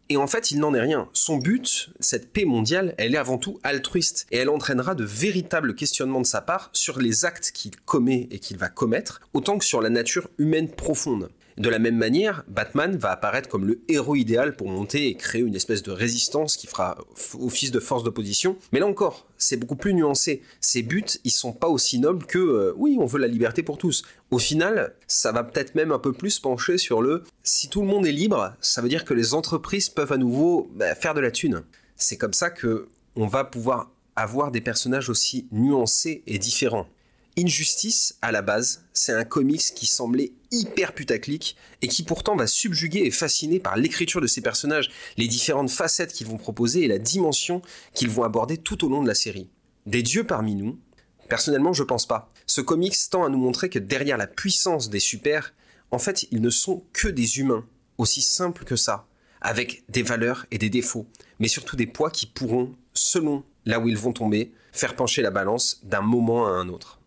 Et 0.10 0.18
en 0.18 0.28
fait, 0.28 0.52
il 0.52 0.60
n'en 0.60 0.74
est 0.74 0.82
rien. 0.82 1.08
Son 1.14 1.38
but, 1.38 1.90
cette 2.02 2.34
paix 2.34 2.44
mondiale, 2.44 2.94
elle 2.98 3.16
est 3.16 3.18
avant 3.18 3.38
tout 3.38 3.60
altruiste. 3.64 4.28
Et 4.32 4.38
elle 4.38 4.50
entraînera 4.50 4.94
de 4.94 5.06
véritables 5.06 5.76
questionnements 5.76 6.22
de 6.22 6.26
sa 6.26 6.42
part 6.42 6.70
sur 6.74 7.00
les 7.00 7.24
actes 7.24 7.52
qu'il 7.54 7.76
commet 7.78 8.28
et 8.30 8.40
qu'il 8.40 8.58
va 8.58 8.68
commettre, 8.68 9.22
autant 9.34 9.58
que 9.58 9.66
sur 9.66 9.82
la 9.82 9.90
nature 9.90 10.30
humaine 10.38 10.70
profonde. 10.70 11.30
De 11.58 11.70
la 11.70 11.80
même 11.80 11.98
manière, 11.98 12.44
Batman 12.48 12.98
va 12.98 13.12
apparaître 13.12 13.48
comme 13.48 13.66
le 13.66 13.82
héros 13.88 14.16
idéal 14.16 14.56
pour 14.56 14.70
monter 14.70 15.08
et 15.08 15.16
créer 15.16 15.42
une 15.42 15.56
espèce 15.56 15.84
de 15.84 15.92
résistance 15.92 16.58
qui 16.58 16.68
fera 16.68 16.98
office 17.40 17.72
de 17.72 17.80
force 17.80 18.04
d'opposition. 18.04 18.58
Mais 18.72 18.80
là 18.80 18.88
encore, 18.88 19.28
c'est 19.38 19.58
beaucoup 19.58 19.76
plus 19.76 19.94
nuancé. 19.94 20.42
Ses 20.62 20.82
buts, 20.82 21.06
ils 21.24 21.32
sont 21.32 21.54
pas 21.54 21.68
aussi 21.68 22.00
nobles 22.00 22.26
que 22.26 22.40
euh, 22.40 22.74
oui, 22.78 22.98
on 23.00 23.06
veut 23.06 23.20
la 23.20 23.28
liberté 23.28 23.62
pour 23.62 23.78
tous. 23.78 24.04
Au 24.32 24.40
final, 24.40 24.96
ça 25.08 25.32
va 25.32 25.44
peut-être 25.44 25.76
même 25.76 25.92
un 25.92 26.00
peu 26.00 26.14
plus 26.14 26.40
pencher 26.40 26.78
sur 26.78 27.02
le 27.02 27.24
si 27.44 27.70
tout 27.70 27.82
le 27.82 27.88
monde 27.88 28.08
est 28.08 28.12
libre, 28.12 28.56
ça 28.62 28.82
veut 28.82 28.90
dire 28.90 29.06
que 29.06 29.14
les 29.14 29.34
entreprises 29.34 29.90
peuvent 29.90 30.12
à 30.12 30.18
nouveau 30.18 30.72
bah, 30.76 30.96
faire 30.96 31.14
de 31.14 31.20
la 31.20 31.32
thune. 31.32 31.64
C'est 31.96 32.18
comme 32.18 32.34
ça 32.34 32.50
que 32.50 32.88
on 33.16 33.28
va 33.28 33.44
pouvoir 33.44 33.92
avoir 34.16 34.52
des 34.52 34.62
personnages 34.62 35.10
aussi 35.10 35.48
nuancés 35.52 36.24
et 36.26 36.40
différents. 36.40 36.88
Injustice, 37.36 38.16
à 38.22 38.32
la 38.32 38.44
base, 38.44 38.86
c'est 38.94 39.12
un 39.12 39.24
comics 39.24 39.74
qui 39.74 39.88
semblait 39.88 40.34
hyper 40.52 40.94
putaclic 40.94 41.56
et 41.82 41.88
qui 41.88 42.04
pourtant 42.04 42.36
va 42.36 42.46
subjuguer 42.46 43.00
et 43.00 43.12
fasciner 43.12 43.60
par 43.60 43.76
l'écriture 43.76 44.22
de 44.22 44.28
ses 44.28 44.42
personnages, 44.42 44.92
les 45.18 45.28
différentes 45.28 45.72
facettes 45.72 46.14
qu'ils 46.14 46.28
vont 46.28 46.38
proposer 46.38 46.84
et 46.84 46.88
la 46.88 47.00
dimension 47.00 47.64
qu'ils 47.96 48.12
vont 48.12 48.24
aborder 48.24 48.58
tout 48.58 48.86
au 48.86 48.90
long 48.90 49.02
de 49.02 49.08
la 49.08 49.16
série. 49.16 49.50
Des 49.88 50.04
dieux 50.04 50.26
parmi 50.26 50.54
nous? 50.54 50.80
Personnellement, 51.28 51.74
je 51.74 51.82
pense 51.82 52.06
pas. 52.06 52.32
Ce 52.46 52.62
comics 52.62 52.96
tend 53.10 53.24
à 53.24 53.30
nous 53.30 53.40
montrer 53.40 53.70
que 53.70 53.80
derrière 53.80 54.18
la 54.18 54.28
puissance 54.28 54.92
des 54.92 55.00
super, 55.00 55.56
en 55.90 55.98
fait, 55.98 56.28
ils 56.30 56.42
ne 56.42 56.52
sont 56.52 56.84
que 56.94 57.08
des 57.08 57.40
humains, 57.40 57.66
aussi 57.98 58.22
simples 58.22 58.64
que 58.64 58.76
ça, 58.76 59.08
avec 59.42 59.84
des 59.90 60.04
valeurs 60.04 60.46
et 60.52 60.60
des 60.60 60.70
défauts, 60.70 61.08
mais 61.40 61.48
surtout 61.48 61.76
des 61.76 61.88
poids 61.88 62.12
qui 62.12 62.28
pourront, 62.28 62.76
selon 62.94 63.44
là 63.66 63.80
où 63.80 63.88
ils 63.88 63.98
vont 63.98 64.14
tomber, 64.14 64.54
faire 64.72 64.96
pencher 64.96 65.24
la 65.24 65.32
balance 65.32 65.82
d'un 65.84 66.02
moment 66.02 66.46
à 66.46 66.52
un 66.52 66.70
autre. 66.70 67.00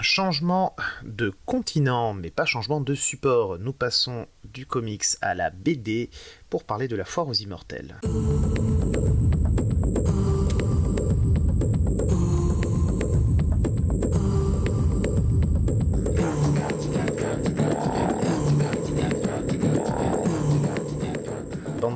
Changement 0.00 0.74
de 1.04 1.32
continent, 1.44 2.14
mais 2.14 2.30
pas 2.30 2.46
changement 2.46 2.80
de 2.80 2.94
support. 2.94 3.58
Nous 3.58 3.74
passons 3.74 4.26
du 4.42 4.64
comics 4.64 5.04
à 5.20 5.34
la 5.34 5.50
BD 5.50 6.08
pour 6.48 6.64
parler 6.64 6.88
de 6.88 6.96
la 6.96 7.04
foire 7.04 7.28
aux 7.28 7.34
immortels. 7.34 8.00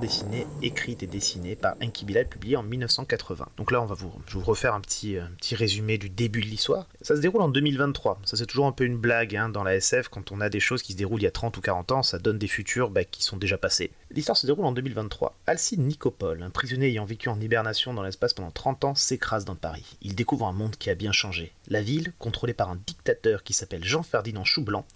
Dessinée 0.07 0.47
écrite 0.63 1.03
et 1.03 1.09
dessinée 1.09 1.57
par 1.57 1.75
Enki 1.83 2.05
Bilal, 2.05 2.29
publiée 2.29 2.55
en 2.55 2.63
1980. 2.63 3.49
Donc 3.57 3.73
là, 3.73 3.83
on 3.83 3.87
va 3.87 3.97
vous, 3.97 4.13
je 4.29 4.35
vais 4.35 4.39
vous 4.39 4.47
refaire 4.47 4.73
un 4.73 4.81
petit, 4.81 5.19
un 5.19 5.33
petit 5.37 5.57
résumé 5.57 5.99
du 5.99 6.09
début 6.09 6.41
de 6.43 6.47
l'histoire. 6.47 6.87
Ça 7.03 7.17
se 7.17 7.21
déroule 7.21 7.43
en 7.43 7.49
2023. 7.49 8.21
Ça, 8.25 8.37
c'est 8.37 8.47
toujours 8.47 8.67
un 8.67 8.73
peu 8.73 8.85
une 8.85 8.99
blague 8.99 9.35
hein, 9.35 9.49
dans 9.49 9.65
la 9.65 9.75
SF. 9.75 10.07
Quand 10.07 10.31
on 10.31 10.41
a 10.41 10.49
des 10.49 10.61
choses 10.61 10.85
qui 10.85 10.93
se 10.93 10.97
déroulent 10.97 11.23
il 11.23 11.25
y 11.25 11.27
a 11.27 11.33
30 11.33 11.57
ou 11.57 11.61
40 11.61 11.91
ans, 11.91 12.03
ça 12.05 12.21
donne 12.21 12.39
des 12.39 12.47
futurs 12.47 12.91
bah, 12.91 13.03
qui 13.03 13.25
sont 13.25 13.37
déjà 13.37 13.59
passés. 13.59 13.91
L'histoire 14.13 14.37
se 14.37 14.47
déroule 14.47 14.67
en 14.67 14.71
2023. 14.71 15.37
Alcide 15.49 15.81
Nicopole, 15.81 16.45
un 16.45 16.51
prisonnier 16.51 16.87
ayant 16.87 17.05
vécu 17.05 17.29
en 17.29 17.41
hibernation 17.41 17.93
dans 17.93 18.05
l'espace 18.05 18.33
pendant 18.33 18.53
30 18.53 18.85
ans, 18.85 18.95
s'écrase 18.95 19.45
dans 19.45 19.57
Paris. 19.57 19.97
Il 20.03 20.15
découvre 20.15 20.47
un 20.47 20.53
monde 20.53 20.77
qui 20.77 20.89
a 20.89 20.95
bien 20.95 21.11
changé. 21.11 21.53
La 21.67 21.83
ville, 21.83 22.13
contrôlée 22.21 22.55
par 22.55 22.71
un 22.71 22.79
dictateur 22.87 23.43
qui 23.43 23.55
s'appelle 23.55 23.83
Jean-Ferdinand 23.83 24.45
Choublanc, 24.45 24.87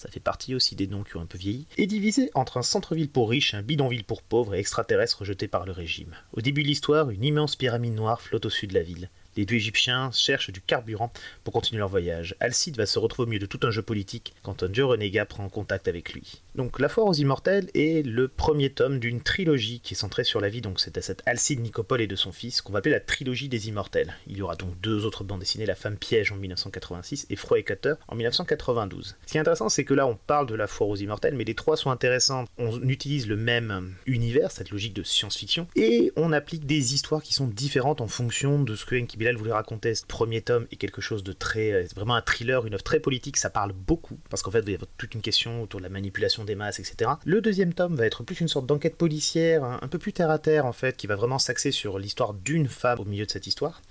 ça 0.00 0.08
fait 0.08 0.18
partie 0.18 0.54
aussi 0.54 0.76
des 0.76 0.86
noms 0.86 1.04
qui 1.04 1.18
ont 1.18 1.20
un 1.20 1.26
peu 1.26 1.36
vieilli, 1.36 1.66
est 1.76 1.86
divisé 1.86 2.30
entre 2.32 2.56
un 2.56 2.62
centre-ville 2.62 3.10
pour 3.10 3.28
riches 3.28 3.52
un 3.52 3.60
bidonville 3.60 4.04
pour 4.04 4.22
pauvres 4.22 4.54
et 4.54 4.58
extraterrestres 4.58 5.18
rejetés 5.18 5.46
par 5.46 5.66
le 5.66 5.72
régime. 5.72 6.16
Au 6.32 6.40
début 6.40 6.62
de 6.62 6.68
l'histoire, 6.68 7.10
une 7.10 7.22
immense 7.22 7.54
pyramide 7.54 7.92
noire 7.92 8.22
flotte 8.22 8.46
au 8.46 8.50
sud 8.50 8.70
de 8.70 8.76
la 8.76 8.82
ville. 8.82 9.10
Les 9.40 9.46
deux 9.46 9.54
Égyptiens 9.54 10.10
cherchent 10.12 10.50
du 10.50 10.60
carburant 10.60 11.10
pour 11.44 11.54
continuer 11.54 11.78
leur 11.78 11.88
voyage. 11.88 12.34
Alcide 12.40 12.76
va 12.76 12.84
se 12.84 12.98
retrouver 12.98 13.26
au 13.26 13.30
milieu 13.30 13.40
de 13.40 13.46
tout 13.46 13.60
un 13.62 13.70
jeu 13.70 13.80
politique 13.80 14.34
quand 14.42 14.62
un 14.62 14.68
dieu 14.68 14.84
renégat 14.84 15.24
prend 15.24 15.48
contact 15.48 15.88
avec 15.88 16.12
lui. 16.12 16.42
Donc 16.56 16.78
La 16.78 16.90
Foire 16.90 17.06
aux 17.06 17.14
Immortels 17.14 17.70
est 17.72 18.04
le 18.04 18.28
premier 18.28 18.68
tome 18.68 18.98
d'une 18.98 19.22
trilogie 19.22 19.80
qui 19.80 19.94
est 19.94 19.96
centrée 19.96 20.24
sur 20.24 20.42
la 20.42 20.50
vie, 20.50 20.60
donc 20.60 20.78
c'était 20.78 21.00
cette 21.00 21.22
Alcide 21.24 21.60
Nicopole 21.60 22.02
et 22.02 22.06
de 22.06 22.16
son 22.16 22.32
fils, 22.32 22.60
qu'on 22.60 22.74
va 22.74 22.80
appeler 22.80 22.92
la 22.92 23.00
trilogie 23.00 23.48
des 23.48 23.68
Immortels. 23.68 24.12
Il 24.26 24.36
y 24.36 24.42
aura 24.42 24.56
donc 24.56 24.78
deux 24.82 25.06
autres 25.06 25.24
bandes 25.24 25.40
dessinées, 25.40 25.64
La 25.64 25.74
Femme 25.74 25.96
Piège 25.96 26.32
en 26.32 26.36
1986 26.36 27.26
et 27.30 27.36
Froid 27.36 27.58
Équateur 27.58 27.96
en 28.08 28.16
1992. 28.16 29.16
Ce 29.24 29.32
qui 29.32 29.38
est 29.38 29.40
intéressant, 29.40 29.70
c'est 29.70 29.84
que 29.84 29.94
là 29.94 30.06
on 30.06 30.16
parle 30.16 30.48
de 30.48 30.54
La 30.54 30.66
Foire 30.66 30.90
aux 30.90 30.96
Immortels, 30.96 31.34
mais 31.34 31.44
les 31.44 31.54
trois 31.54 31.78
sont 31.78 31.90
intéressants. 31.90 32.44
On 32.58 32.82
utilise 32.82 33.26
le 33.26 33.36
même 33.36 33.94
univers, 34.04 34.50
cette 34.50 34.70
logique 34.70 34.92
de 34.92 35.02
science-fiction, 35.02 35.66
et 35.76 36.12
on 36.16 36.30
applique 36.30 36.66
des 36.66 36.92
histoires 36.92 37.22
qui 37.22 37.32
sont 37.32 37.46
différentes 37.46 38.02
en 38.02 38.08
fonction 38.08 38.62
de 38.62 38.76
ce 38.76 38.84
que 38.84 38.96
Bilal 39.30 39.36
voulait 39.36 39.52
raconter. 39.52 39.94
Ce 39.94 40.04
premier 40.04 40.42
tome 40.42 40.66
est 40.70 40.76
quelque 40.76 41.00
chose 41.00 41.22
de 41.22 41.32
très... 41.32 41.84
vraiment 41.94 42.14
un 42.14 42.22
thriller, 42.22 42.66
une 42.66 42.74
œuvre 42.74 42.82
très 42.82 43.00
politique, 43.00 43.36
ça 43.36 43.50
parle 43.50 43.72
beaucoup, 43.72 44.18
parce 44.28 44.42
qu'en 44.42 44.50
fait 44.50 44.62
il 44.66 44.72
y 44.72 44.74
a 44.74 44.78
toute 44.98 45.14
une 45.14 45.22
question 45.22 45.62
autour 45.62 45.80
de 45.80 45.84
la 45.84 45.88
manipulation 45.90 46.44
des 46.44 46.54
masses, 46.54 46.80
etc. 46.80 47.12
Le 47.24 47.40
deuxième 47.40 47.72
tome 47.72 47.94
va 47.94 48.06
être 48.06 48.22
plus 48.22 48.40
une 48.40 48.48
sorte 48.48 48.66
d'enquête 48.66 48.96
policière, 48.96 49.64
un 49.64 49.88
peu 49.88 49.98
plus 49.98 50.12
terre 50.12 50.30
à 50.30 50.38
terre 50.38 50.66
en 50.66 50.72
fait, 50.72 50.96
qui 50.96 51.06
va 51.06 51.16
vraiment 51.16 51.38
s'axer 51.38 51.70
sur 51.70 51.98
l'histoire 51.98 52.34
d'une 52.34 52.68
femme 52.68 53.00
au 53.00 53.04
milieu 53.04 53.26
de 53.26 53.30
cette 53.30 53.46
histoire. 53.46 53.82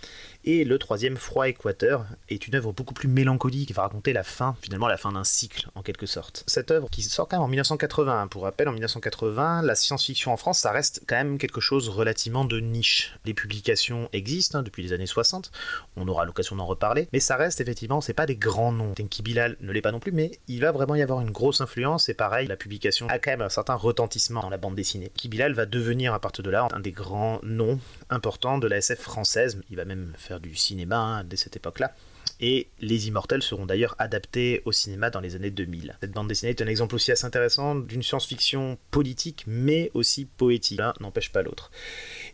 Et 0.45 0.63
le 0.63 0.79
troisième, 0.79 1.17
Froid 1.17 1.49
Équateur, 1.49 2.05
est 2.29 2.47
une 2.47 2.55
œuvre 2.55 2.71
beaucoup 2.71 2.93
plus 2.93 3.09
mélancolique 3.09 3.67
qui 3.67 3.73
va 3.73 3.81
raconter 3.81 4.13
la 4.13 4.23
fin, 4.23 4.55
finalement 4.61 4.87
la 4.87 4.95
fin 4.95 5.11
d'un 5.11 5.25
cycle 5.25 5.67
en 5.75 5.83
quelque 5.83 6.05
sorte. 6.05 6.45
Cette 6.47 6.71
œuvre 6.71 6.87
qui 6.89 7.01
sort 7.01 7.27
quand 7.27 7.37
même 7.37 7.43
en 7.43 7.49
1980, 7.49 8.27
pour 8.27 8.43
rappel, 8.43 8.69
en 8.69 8.71
1980, 8.71 9.63
la 9.63 9.75
science-fiction 9.75 10.31
en 10.31 10.37
France, 10.37 10.59
ça 10.59 10.71
reste 10.71 11.03
quand 11.07 11.17
même 11.17 11.37
quelque 11.37 11.59
chose 11.59 11.89
relativement 11.89 12.45
de 12.45 12.59
niche. 12.61 13.17
Les 13.25 13.33
publications 13.33 14.07
existent 14.13 14.59
hein, 14.59 14.63
depuis 14.63 14.81
les 14.81 14.93
années 14.93 15.05
60, 15.05 15.51
on 15.97 16.07
aura 16.07 16.23
l'occasion 16.23 16.55
d'en 16.55 16.65
reparler, 16.65 17.09
mais 17.11 17.19
ça 17.19 17.35
reste 17.35 17.59
effectivement, 17.59 17.99
c'est 17.99 18.13
pas 18.13 18.25
des 18.25 18.37
grands 18.37 18.71
noms. 18.71 18.93
Tenki 18.93 19.21
Bilal 19.21 19.57
ne 19.59 19.73
l'est 19.73 19.81
pas 19.81 19.91
non 19.91 19.99
plus, 19.99 20.13
mais 20.13 20.31
il 20.47 20.61
va 20.61 20.71
vraiment 20.71 20.95
y 20.95 21.01
avoir 21.01 21.19
une 21.19 21.31
grosse 21.31 21.59
influence, 21.59 22.07
et 22.07 22.13
pareil, 22.13 22.47
la 22.47 22.55
publication 22.55 23.07
a 23.09 23.19
quand 23.19 23.31
même 23.31 23.41
un 23.41 23.49
certain 23.49 23.75
retentissement 23.75 24.41
dans 24.41 24.49
la 24.49 24.57
bande 24.57 24.75
dessinée. 24.75 25.09
Tenki 25.09 25.27
Bilal 25.27 25.53
va 25.53 25.65
devenir 25.65 26.13
à 26.13 26.19
partir 26.21 26.45
de 26.45 26.49
là 26.49 26.69
un 26.71 26.79
des 26.79 26.93
grands 26.93 27.39
noms 27.43 27.79
importants 28.09 28.57
de 28.57 28.67
la 28.67 28.77
SF 28.77 28.99
française, 28.99 29.59
il 29.69 29.75
va 29.75 29.83
même 29.83 30.13
faire 30.17 30.28
du 30.37 30.55
cinéma 30.55 30.97
hein, 30.97 31.23
dès 31.23 31.37
cette 31.37 31.55
époque-là. 31.55 31.95
Et 32.41 32.67
Les 32.79 33.07
Immortels 33.07 33.43
seront 33.43 33.65
d'ailleurs 33.65 33.95
adaptés 33.99 34.61
au 34.63 34.71
cinéma 34.71 35.09
dans 35.09 35.19
les 35.19 35.35
années 35.35 35.51
2000. 35.51 35.97
Cette 35.99 36.11
bande 36.11 36.27
dessinée 36.27 36.51
est 36.51 36.61
un 36.61 36.67
exemple 36.67 36.95
aussi 36.95 37.11
assez 37.11 37.25
intéressant 37.25 37.75
d'une 37.75 38.01
science-fiction 38.01 38.77
politique, 38.91 39.43
mais 39.45 39.91
aussi 39.93 40.25
poétique. 40.25 40.79
L'un 40.79 40.93
n'empêche 41.01 41.31
pas 41.31 41.41
l'autre. 41.41 41.69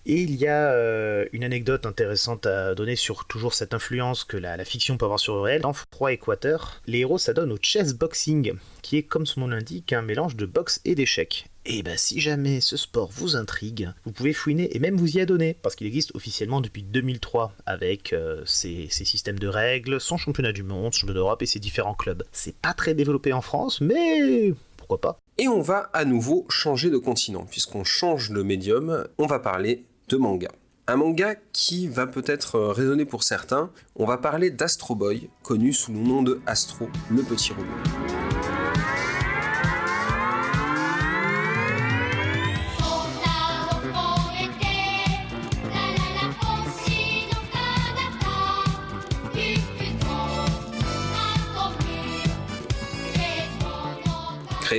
Et 0.05 0.21
il 0.21 0.35
y 0.35 0.47
a 0.47 0.71
euh, 0.71 1.25
une 1.31 1.43
anecdote 1.43 1.87
intéressante 1.87 2.45
à 2.45 2.75
donner 2.75 2.95
sur 2.95 3.25
toujours 3.25 3.55
cette 3.55 3.73
influence 3.73 4.23
que 4.23 4.37
la, 4.37 4.57
la 4.57 4.65
fiction 4.65 4.97
peut 4.97 5.05
avoir 5.05 5.19
sur 5.19 5.35
le 5.35 5.41
réel. 5.41 5.61
Dans 5.61 5.73
Froid 5.73 6.11
Équateur, 6.11 6.81
les 6.85 6.99
héros 6.99 7.17
s'adonnent 7.17 7.51
au 7.51 7.57
chess 7.59 7.93
boxing, 7.95 8.53
qui 8.83 8.97
est, 8.97 9.03
comme 9.03 9.25
son 9.25 9.41
nom 9.41 9.47
l'indique, 9.47 9.93
un 9.93 10.03
mélange 10.03 10.35
de 10.35 10.45
boxe 10.45 10.81
et 10.85 10.93
d'échecs. 10.93 11.47
Et 11.67 11.81
bah 11.81 11.97
si 11.97 12.19
jamais 12.19 12.61
ce 12.61 12.77
sport 12.77 13.09
vous 13.11 13.35
intrigue, 13.35 13.89
vous 14.05 14.11
pouvez 14.11 14.33
fouiner 14.33 14.75
et 14.75 14.79
même 14.79 14.97
vous 14.97 15.17
y 15.17 15.19
adonner, 15.19 15.57
parce 15.63 15.75
qu'il 15.75 15.87
existe 15.87 16.13
officiellement 16.13 16.61
depuis 16.61 16.83
2003 16.83 17.53
avec 17.65 18.13
euh, 18.13 18.43
ses, 18.45 18.87
ses, 18.91 19.03
systèmes 19.03 19.39
de 19.39 19.47
règles, 19.47 19.99
son 19.99 20.15
championnat 20.17 20.51
du 20.51 20.61
monde, 20.61 20.93
son 20.93 20.99
championnat 20.99 21.19
d'Europe 21.21 21.41
et 21.41 21.47
ses 21.47 21.57
différents 21.57 21.95
clubs. 21.95 22.23
C'est 22.31 22.55
pas 22.55 22.75
très 22.75 22.93
développé 22.93 23.33
en 23.33 23.41
France, 23.41 23.81
mais 23.81 24.53
pourquoi 24.77 25.01
pas 25.01 25.19
Et 25.39 25.47
on 25.47 25.61
va 25.61 25.89
à 25.93 26.05
nouveau 26.05 26.45
changer 26.49 26.91
de 26.91 26.97
continent, 26.97 27.47
puisqu'on 27.49 27.83
change 27.83 28.29
le 28.29 28.43
médium, 28.43 29.07
on 29.17 29.25
va 29.25 29.39
parler 29.39 29.85
de 30.09 30.17
manga. 30.17 30.51
Un 30.85 30.97
manga 30.97 31.33
qui 31.51 31.87
va 31.87 32.05
peut-être 32.05 32.59
résonner 32.59 33.05
pour 33.05 33.23
certains, 33.23 33.71
on 33.95 34.05
va 34.05 34.17
parler 34.17 34.51
d'Astro 34.51 34.93
Boy, 34.93 35.29
connu 35.41 35.73
sous 35.73 35.91
le 35.91 35.99
nom 35.99 36.21
de 36.21 36.41
Astro, 36.45 36.89
le 37.09 37.23
petit 37.23 37.53
robot. 37.53 38.54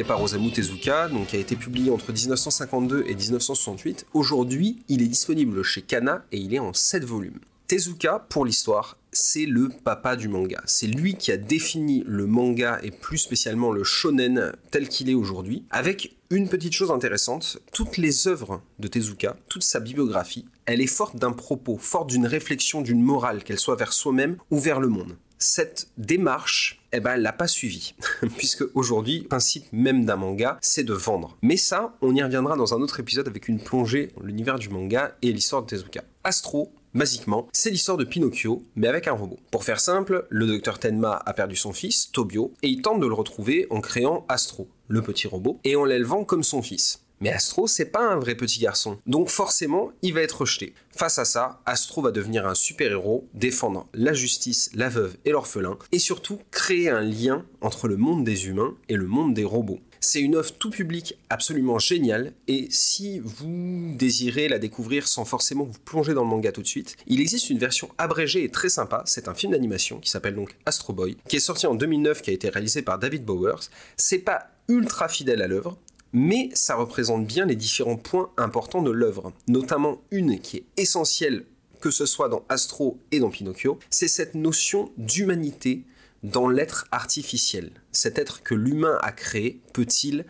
Par 0.05 0.23
Osamu 0.23 0.51
Tezuka, 0.51 1.09
donc 1.09 1.29
qui 1.29 1.37
a 1.37 1.39
été 1.39 1.57
publié 1.57 1.91
entre 1.91 2.13
1952 2.13 3.05
et 3.07 3.15
1968. 3.15 4.07
Aujourd'hui, 4.15 4.83
il 4.89 5.03
est 5.03 5.07
disponible 5.07 5.63
chez 5.63 5.83
Kana 5.83 6.25
et 6.33 6.39
il 6.39 6.55
est 6.55 6.59
en 6.59 6.73
7 6.73 7.05
volumes. 7.05 7.39
Tezuka, 7.67 8.25
pour 8.29 8.45
l'histoire, 8.45 8.97
c'est 9.11 9.47
le 9.47 9.69
papa 9.69 10.15
du 10.15 10.29
manga. 10.29 10.63
C'est 10.67 10.87
lui 10.87 11.17
qui 11.17 11.33
a 11.33 11.37
défini 11.37 12.05
le 12.07 12.27
manga 12.27 12.79
et 12.83 12.91
plus 12.91 13.19
spécialement 13.19 13.73
le 13.73 13.83
shonen 13.83 14.53
tel 14.71 14.89
qu'il 14.89 15.11
est 15.11 15.15
aujourd'hui, 15.15 15.65
avec 15.71 16.17
une 16.31 16.49
petite 16.49 16.73
chose 16.73 16.91
intéressante, 16.91 17.59
toutes 17.73 17.97
les 17.97 18.29
œuvres 18.29 18.63
de 18.79 18.89
Tezuka, 18.89 19.37
toute 19.49 19.65
sa 19.65 19.81
bibliographie, 19.81 20.47
elle 20.67 20.81
est 20.81 20.87
forte 20.87 21.17
d'un 21.17 21.33
propos, 21.33 21.79
forte 21.79 22.11
d'une 22.11 22.27
réflexion, 22.27 22.83
d'une 22.83 23.03
morale, 23.03 23.43
qu'elle 23.45 23.59
soit 23.59 23.77
vers 23.77 23.93
soi-même 23.93 24.37
ou 24.51 24.59
vers 24.59 24.81
le 24.81 24.89
monde 24.89 25.17
cette 25.39 25.89
démarche, 25.99 26.81
eh 26.97 27.01
ben, 27.01 27.15
elle 27.15 27.23
l'a 27.23 27.33
pas 27.33 27.49
suivie. 27.49 27.95
Puisque 28.37 28.65
aujourd'hui, 28.75 29.21
le 29.21 29.29
principe 29.29 29.67
même 29.73 30.05
d'un 30.05 30.17
manga, 30.17 30.59
c'est 30.61 30.85
de 30.85 30.93
vendre. 30.93 31.37
Mais 31.43 31.57
ça, 31.57 31.97
on 32.01 32.15
y 32.15 32.23
reviendra 32.23 32.57
dans 32.57 32.75
un 32.75 32.81
autre 32.81 33.01
épisode 33.01 33.29
avec 33.29 33.49
une 33.49 33.61
plongée 33.61 34.11
dans 34.17 34.23
l'univers 34.25 34.59
du 34.59 34.69
manga 34.69 35.17
et 35.23 35.33
l'histoire 35.33 35.63
de 35.63 35.69
Tezuka. 35.69 36.05
Astro, 36.25 36.73
basiquement, 36.95 37.49
c'est 37.53 37.71
l'histoire 37.71 37.99
de 37.99 38.05
Pinocchio, 38.05 38.63
mais 38.75 38.89
avec 38.89 39.07
un 39.09 39.13
robot. 39.13 39.39
Pour 39.51 39.65
faire 39.65 39.81
simple, 39.81 40.27
le 40.31 40.47
docteur 40.47 40.79
Tenma 40.79 41.23
a 41.25 41.33
perdu 41.35 41.57
son 41.57 41.73
fils, 41.73 42.11
Tobio, 42.11 42.53
et 42.63 42.69
il 42.69 42.83
tente 42.83 43.01
de 43.01 43.07
le 43.07 43.15
retrouver 43.15 43.67
en 43.71 43.81
créant 43.81 44.25
Astro, 44.29 44.69
le 44.89 45.03
petit 45.03 45.29
robot, 45.29 45.61
et 45.65 45.77
en 45.77 45.85
l'élevant 45.85 46.25
comme 46.25 46.43
son 46.43 46.63
fils. 46.63 47.06
Mais 47.21 47.33
Astro, 47.33 47.67
c'est 47.67 47.87
pas 47.87 48.07
un 48.07 48.19
vrai 48.19 48.35
petit 48.35 48.61
garçon. 48.61 48.99
Donc 49.07 49.31
forcément, 49.31 49.91
il 50.03 50.13
va 50.13 50.21
être 50.21 50.43
rejeté. 50.43 50.75
Face 50.95 51.19
à 51.19 51.25
ça, 51.25 51.61
Astro 51.65 52.03
va 52.03 52.11
devenir 52.11 52.47
un 52.47 52.55
super-héros, 52.55 53.27
défendre 53.33 53.89
la 53.95 54.13
justice, 54.13 54.71
la 54.75 54.91
veuve 54.91 55.17
et 55.25 55.31
l'orphelin, 55.31 55.79
et 55.93 55.99
surtout 55.99 56.39
créer 56.51 56.91
un 56.91 57.01
lien 57.01 57.47
entre 57.63 57.89
le 57.89 57.97
monde 57.97 58.25
des 58.25 58.49
humains 58.49 58.75
et 58.89 58.97
le 58.97 59.07
monde 59.07 59.33
des 59.33 59.45
robots. 59.45 59.81
C'est 60.01 60.21
une 60.21 60.37
œuvre 60.37 60.53
tout 60.53 60.71
public 60.71 61.19
absolument 61.31 61.79
géniale, 61.79 62.35
et 62.49 62.69
si 62.71 63.19
vous 63.19 63.95
désirez 63.97 64.49
la 64.49 64.59
découvrir 64.59 65.09
sans 65.09 65.25
forcément 65.25 65.65
vous 65.65 65.79
plonger 65.85 66.13
dans 66.13 66.23
le 66.23 66.29
manga 66.29 66.53
tout 66.53 66.63
de 66.63 66.67
suite, 66.67 66.97
il 67.07 67.21
existe 67.21 67.49
une 67.51 67.59
version 67.59 67.89
abrégée 67.97 68.45
et 68.45 68.51
très 68.51 68.69
sympa, 68.69 69.03
c'est 69.07 69.27
un 69.27 69.35
film 69.35 69.53
d'animation 69.53 69.99
qui 69.99 70.11
s'appelle 70.11 70.35
donc 70.35 70.55
Astro 70.67 70.93
Boy, 70.93 71.17
qui 71.29 71.37
est 71.37 71.41
sorti 71.41 71.67
en 71.67 71.75
2009, 71.75 72.21
qui 72.21 72.31
a 72.31 72.35
été 72.35 72.51
réalisé 72.51 72.83
par 72.83 72.99
David 72.99 73.25
Bowers. 73.25 73.69
C'est 73.97 74.19
pas 74.19 74.51
ultra 74.69 75.09
fidèle 75.09 75.43
à 75.43 75.47
l'œuvre, 75.47 75.79
mais 76.13 76.51
ça 76.55 76.77
représente 76.77 77.27
bien 77.27 77.47
les 77.47 77.57
différents 77.57 77.97
points 77.97 78.31
importants 78.37 78.83
de 78.83 78.91
l'œuvre, 78.91 79.33
notamment 79.49 80.03
une 80.11 80.41
qui 80.41 80.59
est 80.59 80.67
essentielle 80.77 81.45
que 81.81 81.91
ce 81.91 82.07
soit 82.07 82.29
dans 82.29 82.45
Astro 82.49 83.01
et 83.13 83.21
dans 83.21 83.31
Pinocchio, 83.31 83.79
c'est 83.91 84.09
cette 84.09 84.35
notion 84.35 84.93
d'humanité 84.97 85.85
dans 86.23 86.49
l'être 86.49 86.87
artificiel. 86.91 87.71
Cet 87.93 88.19
être 88.19 88.43
que 88.43 88.55
l'humain 88.55 88.99
a 89.03 89.13
créé 89.13 89.61
peut-il 89.73 90.25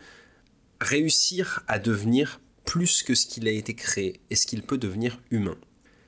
réussir 0.80 1.64
à 1.68 1.78
devenir 1.78 2.40
plus 2.64 3.02
que 3.02 3.14
ce 3.14 3.26
qu'il 3.26 3.48
a 3.48 3.52
été 3.52 3.74
créé 3.74 4.20
Est-ce 4.30 4.46
qu'il 4.46 4.62
peut 4.62 4.78
devenir 4.78 5.20
humain? 5.30 5.56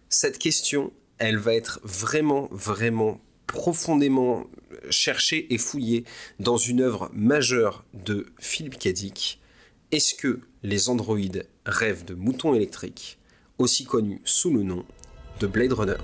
Cette 0.09 0.39
question, 0.39 0.93
elle 1.19 1.39
va 1.39 1.55
être 1.55 1.81
vraiment, 1.83 2.49
vraiment 2.51 3.21
profondément 3.47 4.47
cherchée 4.91 5.53
et 5.53 5.59
fouillée 5.59 6.05
dans 6.39 6.57
une 6.57 6.81
œuvre 6.81 7.11
majeure 7.15 7.85
de 7.95 8.27
Philippe 8.39 8.79
Dick, 8.79 9.41
est-ce 9.91 10.15
que 10.15 10.41
les 10.63 10.91
androïdes 10.91 11.47
rêvent 11.65 12.05
de 12.05 12.15
moutons 12.15 12.55
électriques, 12.55 13.19
aussi 13.57 13.85
connus 13.85 14.21
sous 14.25 14.53
le 14.53 14.63
nom 14.63 14.85
de 15.41 15.47
Blade 15.47 15.73
Runner? 15.73 15.97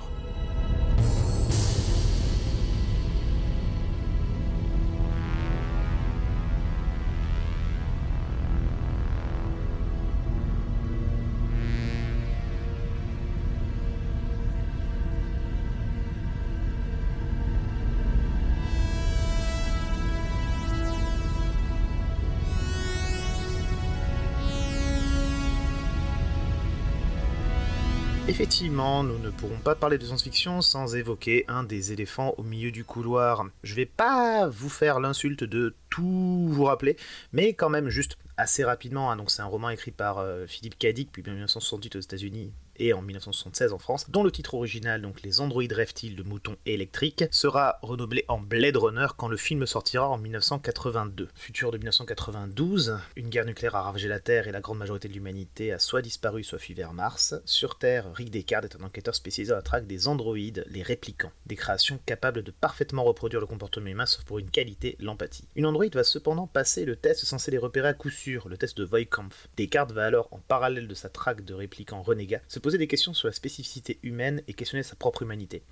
Effectivement, 28.35 29.05
nous 29.05 29.17
ne 29.21 29.31
pourrons 29.31 29.61
pas 29.63 29.77
parler 29.77 29.97
de 29.97 30.05
science-fiction 30.05 30.61
sans 30.61 30.97
évoquer 30.97 31.45
un 31.47 31.63
des 31.63 31.93
éléphants 31.93 32.35
au 32.37 32.43
milieu 32.43 32.73
du 32.73 32.85
couloir. 32.85 33.47
Je 33.63 33.77
vais 33.77 33.87
pas 33.87 34.49
vous 34.49 34.69
faire 34.69 34.99
l'insulte 34.99 35.45
de 35.45 35.77
vous 36.03 36.65
rappeler, 36.65 36.97
mais 37.33 37.55
quand 37.55 37.71
même 37.71 37.89
juste 37.89 38.19
assez 38.37 38.65
rapidement. 38.65 39.11
Hein. 39.11 39.17
donc 39.17 39.31
c'est 39.31 39.43
un 39.43 39.47
roman 39.47 39.71
écrit 39.71 39.91
par 39.91 40.19
euh, 40.19 40.47
Philippe 40.47 40.79
Cadic, 40.79 41.11
puis 41.13 41.23
1968 41.23 41.97
aux 41.97 42.01
États-Unis, 42.01 42.53
et 42.77 42.93
en 42.93 43.03
1976 43.03 43.73
en 43.73 43.79
France, 43.79 44.11
dont 44.11 44.23
le 44.23 44.31
titre 44.31 44.55
original, 44.55 45.01
donc 45.01 45.23
Les 45.23 45.41
androïdes 45.41 45.73
rêvent-ils 45.73 46.17
de 46.17 46.23
moutons 46.23 46.57
électriques, 46.67 47.25
sera 47.31 47.79
renommé 47.83 48.25
en 48.29 48.39
Blade 48.39 48.77
Runner 48.77 49.07
quand 49.17 49.29
le 49.29 49.37
film 49.37 49.67
sortira 49.67 50.09
en 50.09 50.19
1982. 50.19 51.29
Futur 51.35 51.71
de 51.71 51.79
1992, 51.79 52.99
une 53.17 53.29
guerre 53.29 53.47
nucléaire 53.47 53.77
a 53.77 53.83
ravagé 53.83 54.09
la 54.09 54.21
Terre 54.21 54.49
et 54.49 54.53
la 54.53 54.61
grande 54.61 54.79
majorité 54.79 55.09
de 55.09 55.15
l'humanité 55.15 55.73
a 55.73 55.79
soit 55.79 56.03
disparu, 56.03 56.43
soit 56.43 56.59
fui 56.59 56.75
vers 56.75 56.93
Mars. 56.93 57.35
Sur 57.45 57.79
Terre, 57.79 58.13
Rick 58.15 58.31
Descartes 58.31 58.65
est 58.65 58.77
un 58.77 58.85
enquêteur 58.85 59.15
spécialisé 59.15 59.53
à 59.53 59.57
la 59.57 59.63
traque 59.63 59.87
des 59.87 60.09
androïdes, 60.09 60.65
les 60.69 60.83
réplicants, 60.83 61.33
des 61.47 61.57
créations 61.57 61.99
capables 62.07 62.43
de 62.43 62.51
parfaitement 62.51 63.05
reproduire 63.05 63.41
le 63.41 63.47
comportement 63.47 63.87
humain 63.87 64.07
sauf 64.07 64.25
pour 64.25 64.39
une 64.39 64.51
qualité, 64.51 64.97
l'empathie. 65.01 65.49
Une 65.55 65.67
androïde 65.67 65.84
va 65.93 66.05
cependant 66.05 66.47
passer 66.47 66.85
le 66.85 66.97
test 66.97 67.25
censé 67.25 67.51
les 67.51 67.59
repérer 67.59 67.89
à 67.89 67.95
coup 67.95 68.09
sûr, 68.09 68.49
le 68.49 68.57
test 68.57 68.79
de 68.79 68.85
Voigtkampf. 68.85 69.49
Descartes 69.57 69.93
va 69.93 70.07
alors, 70.07 70.29
en 70.31 70.39
parallèle 70.39 70.89
de 70.89 70.95
sa 70.95 71.09
traque 71.09 71.45
de 71.45 71.53
réplicants 71.53 72.03
renégats, 72.03 72.41
se 72.49 72.59
poser 72.59 72.79
des 72.79 72.87
questions 72.87 73.13
sur 73.13 73.29
la 73.29 73.33
spécificité 73.33 73.99
humaine 74.03 74.43
et 74.49 74.55
questionner 74.55 74.83
sa 74.83 74.97
propre 74.97 75.23
humanité. 75.23 75.63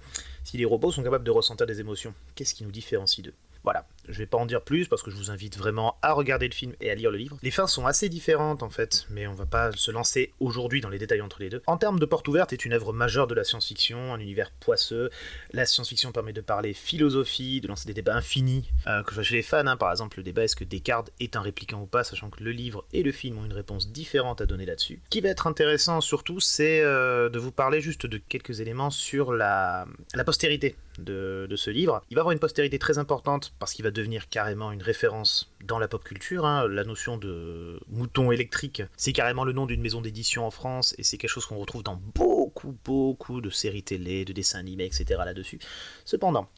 Si 0.45 0.59
les 0.59 0.65
robots 0.67 0.93
sont 0.93 1.03
capables 1.03 1.25
de 1.25 1.31
ressentir 1.31 1.67
des 1.67 1.81
émotions, 1.81 2.15
qu'est-ce 2.35 2.55
qui 2.55 2.65
nous 2.65 2.71
différencie 2.71 3.25
d'eux? 3.25 3.35
Voilà, 3.65 3.87
je 4.09 4.19
vais 4.19 4.27
pas 4.27 4.39
en 4.39 4.47
dire 4.47 4.63
plus 4.63 4.89
parce 4.89 5.03
que 5.03 5.11
je 5.11 5.17
vous 5.17 5.31
invite 5.31 5.57
vraiment 5.57 5.97
à 6.03 6.13
regarder 6.13 6.49
le 6.49 6.55
film 6.55 6.73
et 6.81 6.91
à 6.91 6.95
lire 6.95 7.11
le 7.11 7.19
livre. 7.19 7.39
Les 7.43 7.51
fins 7.51 7.67
sont 7.67 7.87
assez 7.87 8.09
différentes 8.09 8.63
en 8.63 8.71
fait, 8.71 9.07
mais 9.11 9.27
on 9.27 9.35
va 9.35 9.47
pas 9.47 9.73
se 9.73 9.91
lancer 9.91 10.33
aujourd'hui 10.41 10.81
dans 10.81 10.89
les 10.89 10.99
détails 10.99 11.21
entre 11.21 11.41
les 11.41 11.49
deux. 11.49 11.63
En 11.67 11.77
termes 11.77 11.99
de 11.99 12.07
porte 12.07 12.27
ouverte, 12.29 12.51
c'est 12.51 12.65
une 12.65 12.73
œuvre 12.73 12.93
majeure 12.93 13.27
de 13.27 13.35
la 13.35 13.45
science-fiction, 13.45 14.15
un 14.15 14.19
univers 14.19 14.51
poisseux. 14.51 15.11
La 15.53 15.67
science-fiction 15.67 16.13
permet 16.13 16.33
de 16.33 16.41
parler 16.41 16.75
philosophie, 16.75 17.61
de 17.61 17.69
lancer 17.69 17.87
des 17.87 17.95
débats 17.95 18.17
infinis, 18.17 18.71
euh, 18.87 19.03
que 19.03 19.11
ce 19.11 19.15
soit 19.15 19.23
chez 19.25 19.37
les 19.37 19.43
fans, 19.43 19.67
hein. 19.67 19.77
par 19.77 19.91
exemple 19.91 20.19
le 20.19 20.23
débat 20.23 20.45
est-ce 20.45 20.57
que 20.57 20.65
Descartes 20.65 21.13
est 21.21 21.37
un 21.37 21.41
répliquant 21.41 21.83
ou 21.83 21.87
pas, 21.87 22.05
sachant 22.05 22.31
que 22.31 22.43
le 22.43 22.51
livre 22.51 22.85
et 22.93 23.03
le 23.03 23.13
film 23.13 23.39
ont 23.39 23.45
une 23.45 23.53
réponse 23.53 23.89
différente 23.89 24.41
à 24.41 24.47
donner 24.47 24.67
là-dessus. 24.67 25.01
Ce 25.05 25.11
qui 25.11 25.21
va 25.21 25.29
être 25.29 25.47
intéressant 25.47 26.01
surtout, 26.01 26.41
c'est 26.41 26.81
euh, 26.81 27.29
de 27.29 27.39
vous 27.39 27.53
parler 27.53 27.81
juste 27.81 28.07
de 28.07 28.19
quelques 28.19 28.61
éléments 28.61 28.91
sur 28.91 29.33
la, 29.33 29.87
la 30.15 30.25
postérité 30.25 30.77
de, 30.99 31.49
ce 31.57 31.71
livre. 31.71 32.03
Il 32.11 32.15
va 32.15 32.21
avoir 32.21 32.33
une 32.33 32.39
postérité 32.39 32.79
très 32.79 32.99
importante 32.99 33.55
parce 33.59 33.73
qu'il 33.73 33.85
va 33.85 33.91
devenir 33.93 34.29
carrément 34.29 34.73
une 34.73 34.83
référence 34.83 35.53
dans 35.65 35.79
la 35.79 35.89
pop 35.89 36.03
culture. 36.03 36.47
Hein. 36.47 36.69
La 36.69 36.85
notion 36.85 37.17
de 37.17 37.81
mouton 37.89 38.33
électrique, 38.33 38.83
c'est 38.97 39.13
carrément 39.13 39.45
le 39.45 39.53
nom 39.53 39.67
d'une 39.67 39.81
maison 39.81 40.01
d'édition 40.01 40.47
en 40.47 40.51
France 40.51 40.95
et 40.99 41.03
c'est 41.03 41.19
quelque 41.19 41.31
chose 41.31 41.47
qu'on 41.47 41.59
retrouve 41.59 41.83
dans 41.83 42.01
beaucoup, 42.15 42.77
beaucoup 42.85 43.41
de 43.41 43.51
séries 43.51 43.83
télé, 43.83 44.25
de 44.25 44.33
dessins 44.33 44.59
animés, 44.59 44.85
etc. 44.85 45.21
là-dessus. 45.25 45.59
Cependant, 46.05 46.49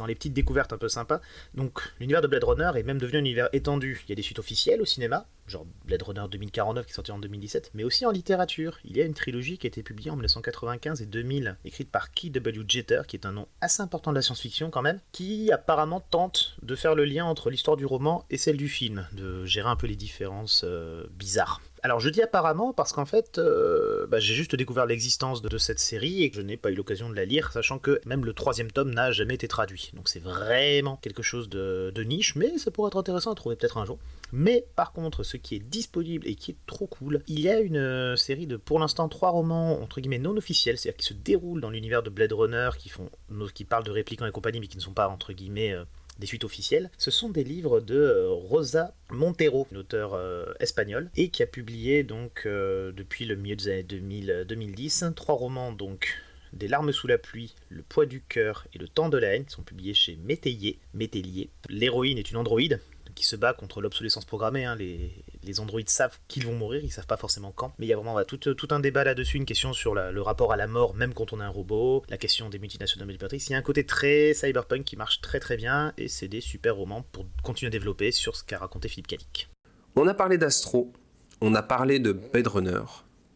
dans 0.00 0.06
les 0.06 0.14
petites 0.14 0.32
découvertes 0.32 0.72
un 0.72 0.78
peu 0.78 0.88
sympas. 0.88 1.20
Donc 1.54 1.80
l'univers 2.00 2.22
de 2.22 2.26
Blade 2.26 2.44
Runner 2.44 2.70
est 2.74 2.82
même 2.82 2.98
devenu 2.98 3.18
un 3.18 3.20
univers 3.20 3.48
étendu. 3.52 4.02
Il 4.06 4.10
y 4.10 4.12
a 4.12 4.16
des 4.16 4.22
suites 4.22 4.38
officielles 4.38 4.80
au 4.80 4.84
cinéma, 4.86 5.26
genre 5.46 5.66
Blade 5.84 6.02
Runner 6.02 6.24
2049 6.30 6.86
qui 6.86 6.92
est 6.92 6.94
sorti 6.94 7.12
en 7.12 7.18
2017, 7.18 7.72
mais 7.74 7.84
aussi 7.84 8.06
en 8.06 8.10
littérature. 8.10 8.78
Il 8.84 8.96
y 8.96 9.02
a 9.02 9.04
une 9.04 9.14
trilogie 9.14 9.58
qui 9.58 9.66
a 9.66 9.68
été 9.68 9.82
publiée 9.82 10.10
en 10.10 10.14
1995 10.14 11.02
et 11.02 11.06
2000, 11.06 11.56
écrite 11.64 11.90
par 11.90 12.12
Key 12.12 12.30
W. 12.30 12.64
Jeter, 12.66 13.02
qui 13.06 13.16
est 13.16 13.26
un 13.26 13.32
nom 13.32 13.46
assez 13.60 13.82
important 13.82 14.10
de 14.10 14.16
la 14.16 14.22
science-fiction 14.22 14.70
quand 14.70 14.82
même, 14.82 15.00
qui 15.12 15.52
apparemment 15.52 16.00
tente 16.00 16.56
de 16.62 16.74
faire 16.74 16.94
le 16.94 17.04
lien 17.04 17.26
entre 17.26 17.50
l'histoire 17.50 17.76
du 17.76 17.84
roman 17.84 18.24
et 18.30 18.38
celle 18.38 18.56
du 18.56 18.68
film, 18.68 19.06
de 19.12 19.44
gérer 19.44 19.68
un 19.68 19.76
peu 19.76 19.86
les 19.86 19.96
différences 19.96 20.62
euh, 20.64 21.04
bizarres. 21.10 21.60
Alors 21.82 22.00
je 22.00 22.10
dis 22.10 22.20
apparemment 22.20 22.72
parce 22.72 22.92
qu'en 22.92 23.06
fait, 23.06 23.38
euh, 23.38 24.06
bah, 24.06 24.18
j'ai 24.18 24.34
juste 24.34 24.54
découvert 24.54 24.86
l'existence 24.86 25.40
de, 25.40 25.58
cette 25.58 25.78
série 25.78 26.22
et 26.22 26.30
que 26.30 26.36
je 26.36 26.42
n'ai 26.42 26.56
pas 26.56 26.70
eu 26.70 26.74
l'occasion 26.74 27.08
de 27.08 27.14
la 27.14 27.24
lire, 27.24 27.52
sachant 27.52 27.78
que 27.78 28.00
même 28.04 28.24
le 28.24 28.32
troisième 28.32 28.70
tome 28.70 28.92
n'a 28.92 29.12
jamais 29.12 29.34
été 29.34 29.48
traduit. 29.48 29.90
Donc 29.94 30.08
c'est 30.08 30.22
vraiment 30.22 30.96
quelque 30.96 31.22
chose 31.22 31.48
de, 31.48 31.92
niche, 32.04 32.34
mais 32.34 32.58
ça 32.58 32.70
pourrait 32.70 32.88
être 32.88 32.98
intéressant 32.98 33.32
à 33.32 33.34
trouver 33.34 33.56
peut-être 33.56 33.78
un 33.78 33.84
jour. 33.84 33.98
Mais 34.32 34.66
par 34.76 34.92
contre, 34.92 35.22
ce 35.22 35.36
qui 35.36 35.56
est 35.56 35.60
disponible 35.60 36.26
et 36.26 36.34
qui 36.34 36.52
est 36.52 36.56
trop 36.66 36.86
cool, 36.86 37.22
il 37.26 37.40
y 37.40 37.48
a 37.48 37.60
une 37.60 37.76
euh, 37.76 38.16
série 38.16 38.46
de 38.46 38.56
pour 38.56 38.78
l'instant 38.78 39.08
trois 39.08 39.30
romans 39.30 39.80
entre 39.80 40.00
guillemets 40.00 40.18
non 40.18 40.36
officiels, 40.36 40.78
c'est-à-dire 40.78 40.98
qui 40.98 41.06
se 41.06 41.14
déroulent 41.14 41.60
dans 41.60 41.70
l'univers 41.70 42.02
de 42.02 42.10
Blade 42.10 42.32
Runner, 42.32 42.70
qui 42.78 42.88
font, 42.88 43.10
qui 43.54 43.64
parlent 43.64 43.84
de 43.84 43.90
répliquants 43.90 44.26
et 44.26 44.32
compagnie, 44.32 44.60
mais 44.60 44.66
qui 44.66 44.76
ne 44.76 44.82
sont 44.82 44.92
pas 44.92 45.08
entre 45.08 45.32
guillemets 45.32 45.72
euh, 45.72 45.84
des 46.20 46.26
suites 46.26 46.44
officielles, 46.44 46.90
ce 46.98 47.10
sont 47.10 47.30
des 47.30 47.42
livres 47.42 47.80
de 47.80 47.96
euh, 47.96 48.28
Rosa 48.28 48.94
Montero, 49.10 49.66
une 49.72 49.78
auteure 49.78 50.14
euh, 50.14 50.52
espagnole, 50.60 51.10
et 51.16 51.30
qui 51.30 51.42
a 51.42 51.46
publié 51.46 52.04
donc 52.04 52.42
euh, 52.46 52.92
depuis 52.92 53.24
le 53.24 53.34
milieu 53.34 53.56
des 53.56 53.68
années 53.68 53.82
2000, 53.82 54.44
2010 54.46 55.06
trois 55.16 55.34
romans 55.34 55.72
donc 55.72 56.18
des 56.52 56.68
larmes 56.68 56.92
sous 56.92 57.06
la 57.06 57.18
pluie, 57.18 57.54
Le 57.68 57.82
poids 57.82 58.06
du 58.06 58.20
cœur 58.22 58.66
et 58.74 58.78
Le 58.78 58.88
temps 58.88 59.08
de 59.08 59.18
la 59.18 59.34
haine, 59.34 59.44
qui 59.44 59.52
sont 59.52 59.62
publiés 59.62 59.94
chez 59.94 60.16
Métayer. 60.24 60.78
Métellier. 60.94 61.48
L'héroïne 61.68 62.18
est 62.18 62.30
une 62.30 62.36
androïde 62.36 62.80
qui 63.14 63.24
se 63.24 63.36
bat 63.36 63.52
contre 63.52 63.80
l'obsolescence 63.80 64.24
programmée. 64.24 64.64
Hein. 64.64 64.76
Les, 64.76 65.24
les 65.42 65.60
androïdes 65.60 65.88
savent 65.88 66.18
qu'ils 66.28 66.46
vont 66.46 66.54
mourir, 66.54 66.82
ils 66.84 66.90
savent 66.90 67.06
pas 67.06 67.16
forcément 67.16 67.52
quand. 67.52 67.72
Mais 67.78 67.86
il 67.86 67.88
y 67.88 67.92
a 67.92 67.96
vraiment 67.96 68.22
tout, 68.24 68.68
un 68.70 68.80
débat 68.80 69.04
là-dessus, 69.04 69.36
une 69.36 69.44
question 69.44 69.72
sur 69.72 69.94
le 69.94 70.22
rapport 70.22 70.52
à 70.52 70.56
la 70.56 70.66
mort, 70.66 70.94
même 70.94 71.14
quand 71.14 71.32
on 71.32 71.40
est 71.40 71.44
un 71.44 71.48
robot, 71.48 72.02
la 72.08 72.18
question 72.18 72.48
des 72.48 72.58
multinationales 72.58 73.06
manipulatrices. 73.06 73.48
Il 73.48 73.52
y 73.52 73.54
a 73.54 73.58
un 73.58 73.62
côté 73.62 73.84
très 73.84 74.34
cyberpunk 74.34 74.84
qui 74.84 74.96
marche 74.96 75.20
très 75.20 75.40
très 75.40 75.56
bien, 75.56 75.92
et 75.98 76.08
c'est 76.08 76.28
des 76.28 76.40
super 76.40 76.76
romans 76.76 77.02
pour 77.12 77.26
continuer 77.42 77.68
à 77.68 77.70
développer 77.70 78.12
sur 78.12 78.36
ce 78.36 78.44
qu'a 78.44 78.58
raconté 78.58 78.88
Philippe 78.88 79.08
Cadic. 79.08 79.50
On 79.96 80.06
a 80.06 80.14
parlé 80.14 80.38
d'Astro, 80.38 80.92
on 81.40 81.54
a 81.54 81.62
parlé 81.62 81.98
de 81.98 82.12
Blade 82.12 82.46
Runner, 82.46 82.82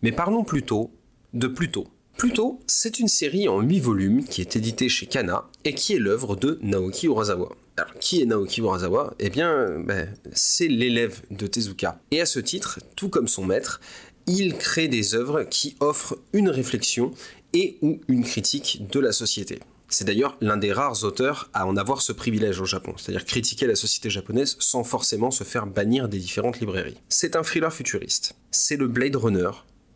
mais 0.03 0.13
parlons 0.13 0.45
plutôt 0.45 0.93
de 1.33 1.49
Pluto. 1.49 1.89
Pluto, 2.17 2.61
c'est 2.69 3.01
une 3.01 3.09
série 3.09 3.49
en 3.49 3.61
8 3.61 3.81
volumes 3.81 4.25
qui 4.25 4.41
est 4.41 4.55
éditée 4.55 4.89
chez 4.89 5.07
Kana 5.07 5.51
et 5.65 5.75
qui 5.75 5.95
est 5.95 5.99
l'œuvre 5.99 6.37
de 6.37 6.61
Naoki 6.63 7.07
Urasawa. 7.07 7.49
Alors, 7.77 7.93
qui 7.99 8.23
est 8.23 8.27
Naoki 8.27 8.61
Urasawa 8.61 9.15
Eh 9.19 9.31
bien, 9.31 9.79
ben, 9.81 10.15
c'est 10.33 10.69
l'élève 10.69 11.23
de 11.31 11.47
Tezuka. 11.47 12.01
Et 12.11 12.21
à 12.21 12.27
ce 12.27 12.39
titre, 12.39 12.79
tout 12.95 13.09
comme 13.09 13.27
son 13.27 13.45
maître, 13.45 13.81
il 14.27 14.57
crée 14.57 14.89
des 14.89 15.15
œuvres 15.15 15.43
qui 15.43 15.77
offrent 15.81 16.17
une 16.33 16.49
réflexion 16.49 17.11
et 17.53 17.79
ou 17.83 18.01
une 18.09 18.25
critique 18.25 18.87
de 18.91 19.01
la 19.01 19.13
société. 19.13 19.59
C'est 19.89 20.05
d'ailleurs 20.05 20.37
l'un 20.41 20.57
des 20.57 20.73
rares 20.73 21.05
auteurs 21.05 21.51
à 21.53 21.67
en 21.67 21.77
avoir 21.77 22.01
ce 22.01 22.13
privilège 22.13 22.61
au 22.61 22.65
Japon, 22.65 22.95
c'est-à-dire 22.97 23.25
critiquer 23.25 23.67
la 23.67 23.77
société 23.77 24.09
japonaise 24.09 24.57
sans 24.59 24.83
forcément 24.83 25.31
se 25.31 25.45
faire 25.45 25.67
bannir 25.67 26.09
des 26.09 26.19
différentes 26.19 26.61
librairies. 26.61 27.01
C'est 27.09 27.37
un 27.37 27.43
thriller 27.43 27.73
futuriste. 27.73 28.35
C'est 28.51 28.77
le 28.77 28.89
Blade 28.89 29.17
Runner 29.17 29.51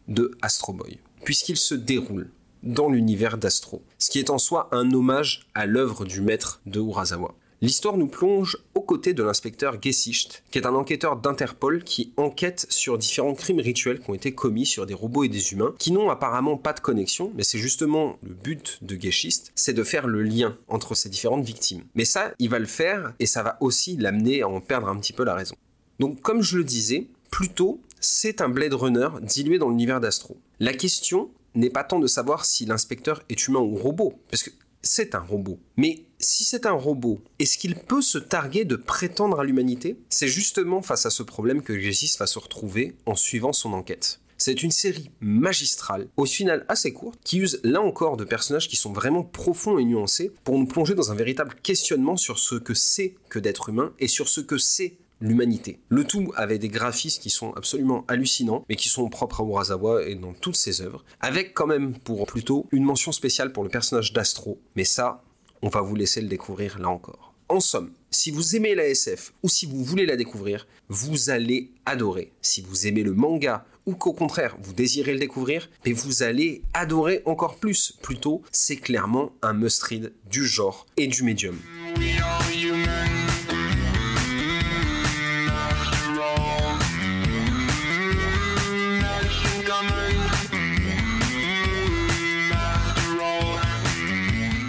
de 0.08 0.36
Astro 0.42 0.72
Boy 0.72 0.98
puisqu'il 1.24 1.56
se 1.56 1.74
déroule 1.74 2.30
dans 2.62 2.88
l'univers 2.88 3.38
d'Astro, 3.38 3.82
ce 3.98 4.10
qui 4.10 4.18
est 4.18 4.30
en 4.30 4.38
soi 4.38 4.68
un 4.72 4.92
hommage 4.92 5.46
à 5.54 5.66
l'œuvre 5.66 6.04
du 6.04 6.20
maître 6.20 6.60
de 6.66 6.80
Urasawa. 6.80 7.34
L'histoire 7.60 7.96
nous 7.96 8.06
plonge 8.06 8.56
aux 8.76 8.80
côtés 8.80 9.14
de 9.14 9.22
l'inspecteur 9.24 9.82
Gesicht, 9.82 10.44
qui 10.52 10.58
est 10.58 10.66
un 10.66 10.76
enquêteur 10.76 11.16
d'Interpol 11.16 11.82
qui 11.82 12.12
enquête 12.16 12.66
sur 12.68 12.98
différents 12.98 13.34
crimes 13.34 13.58
rituels 13.58 13.98
qui 13.98 14.08
ont 14.08 14.14
été 14.14 14.32
commis 14.32 14.64
sur 14.64 14.86
des 14.86 14.94
robots 14.94 15.24
et 15.24 15.28
des 15.28 15.52
humains, 15.52 15.74
qui 15.76 15.90
n'ont 15.90 16.08
apparemment 16.08 16.56
pas 16.56 16.72
de 16.72 16.78
connexion, 16.78 17.32
mais 17.34 17.42
c'est 17.42 17.58
justement 17.58 18.16
le 18.22 18.34
but 18.34 18.78
de 18.82 18.94
Gesicht, 18.94 19.50
c'est 19.56 19.72
de 19.72 19.82
faire 19.82 20.06
le 20.06 20.22
lien 20.22 20.56
entre 20.68 20.94
ces 20.94 21.08
différentes 21.08 21.44
victimes. 21.44 21.82
Mais 21.96 22.04
ça, 22.04 22.32
il 22.38 22.48
va 22.48 22.60
le 22.60 22.66
faire, 22.66 23.12
et 23.18 23.26
ça 23.26 23.42
va 23.42 23.56
aussi 23.60 23.96
l'amener 23.96 24.42
à 24.42 24.48
en 24.48 24.60
perdre 24.60 24.88
un 24.88 24.96
petit 24.96 25.12
peu 25.12 25.24
la 25.24 25.34
raison. 25.34 25.56
Donc 25.98 26.20
comme 26.20 26.42
je 26.42 26.58
le 26.58 26.64
disais, 26.64 27.08
plutôt 27.32 27.80
c'est 27.98 28.40
un 28.40 28.48
Blade 28.48 28.74
Runner 28.74 29.08
dilué 29.22 29.58
dans 29.58 29.70
l'univers 29.70 30.00
d'Astro. 30.00 30.36
La 30.60 30.72
question 30.72 31.30
n'est 31.56 31.70
pas 31.70 31.82
tant 31.82 31.98
de 31.98 32.06
savoir 32.06 32.44
si 32.44 32.66
l'inspecteur 32.66 33.24
est 33.28 33.48
humain 33.48 33.58
ou 33.58 33.74
robot, 33.74 34.14
parce 34.30 34.44
que 34.44 34.50
c'est 34.82 35.14
un 35.14 35.20
robot. 35.20 35.58
Mais 35.76 36.04
si 36.18 36.44
c'est 36.44 36.66
un 36.66 36.72
robot, 36.72 37.20
est-ce 37.38 37.58
qu'il 37.58 37.76
peut 37.76 38.02
se 38.02 38.18
targuer 38.18 38.64
de 38.64 38.76
prétendre 38.76 39.40
à 39.40 39.44
l'humanité? 39.44 39.98
C'est 40.08 40.28
justement 40.28 40.82
face 40.82 41.06
à 41.06 41.10
ce 41.10 41.22
problème 41.22 41.62
que 41.62 41.78
Gessis 41.78 42.16
va 42.18 42.26
se 42.26 42.38
retrouver 42.38 42.96
en 43.06 43.14
suivant 43.14 43.52
son 43.52 43.72
enquête. 43.72 44.20
C'est 44.40 44.62
une 44.62 44.70
série 44.70 45.10
magistrale, 45.20 46.06
au 46.16 46.24
final 46.24 46.64
assez 46.68 46.92
courte, 46.92 47.18
qui 47.24 47.38
use 47.38 47.60
là 47.64 47.80
encore 47.80 48.16
de 48.16 48.22
personnages 48.22 48.68
qui 48.68 48.76
sont 48.76 48.92
vraiment 48.92 49.24
profonds 49.24 49.78
et 49.78 49.84
nuancés 49.84 50.30
pour 50.44 50.56
nous 50.56 50.66
plonger 50.66 50.94
dans 50.94 51.10
un 51.10 51.16
véritable 51.16 51.56
questionnement 51.60 52.16
sur 52.16 52.38
ce 52.38 52.54
que 52.54 52.72
c'est 52.72 53.16
que 53.28 53.40
d'être 53.40 53.68
humain 53.68 53.92
et 53.98 54.06
sur 54.06 54.28
ce 54.28 54.40
que 54.40 54.56
c'est 54.56 54.96
l'humanité. 55.20 55.80
Le 55.88 56.04
tout 56.04 56.32
avec 56.36 56.60
des 56.60 56.68
graphismes 56.68 57.22
qui 57.22 57.30
sont 57.30 57.52
absolument 57.54 58.04
hallucinants, 58.08 58.64
mais 58.68 58.76
qui 58.76 58.88
sont 58.88 59.08
propres 59.08 59.42
à 59.42 59.44
Urasawa 59.44 60.04
et 60.04 60.14
dans 60.14 60.32
toutes 60.32 60.56
ses 60.56 60.80
œuvres, 60.80 61.04
avec 61.20 61.54
quand 61.54 61.66
même 61.66 61.98
pour 61.98 62.26
plutôt 62.26 62.66
une 62.72 62.84
mention 62.84 63.12
spéciale 63.12 63.52
pour 63.52 63.64
le 63.64 63.70
personnage 63.70 64.12
d'Astro, 64.12 64.60
mais 64.76 64.84
ça, 64.84 65.22
on 65.62 65.68
va 65.68 65.80
vous 65.80 65.96
laisser 65.96 66.20
le 66.20 66.28
découvrir 66.28 66.78
là 66.78 66.88
encore. 66.88 67.34
En 67.50 67.60
somme, 67.60 67.92
si 68.10 68.30
vous 68.30 68.56
aimez 68.56 68.74
la 68.74 68.86
SF 68.86 69.32
ou 69.42 69.48
si 69.48 69.64
vous 69.64 69.82
voulez 69.82 70.04
la 70.04 70.16
découvrir, 70.16 70.66
vous 70.88 71.30
allez 71.30 71.70
adorer. 71.86 72.30
Si 72.42 72.60
vous 72.60 72.86
aimez 72.86 73.02
le 73.02 73.14
manga 73.14 73.64
ou 73.86 73.94
qu'au 73.94 74.12
contraire 74.12 74.56
vous 74.60 74.74
désirez 74.74 75.14
le 75.14 75.18
découvrir, 75.18 75.70
mais 75.86 75.92
vous 75.92 76.22
allez 76.22 76.62
adorer 76.74 77.22
encore 77.24 77.56
plus. 77.56 77.94
Plutôt, 78.02 78.42
c'est 78.52 78.76
clairement 78.76 79.32
un 79.40 79.54
must-read 79.54 80.12
du 80.30 80.46
genre 80.46 80.86
et 80.98 81.06
du 81.06 81.22
médium. 81.22 81.58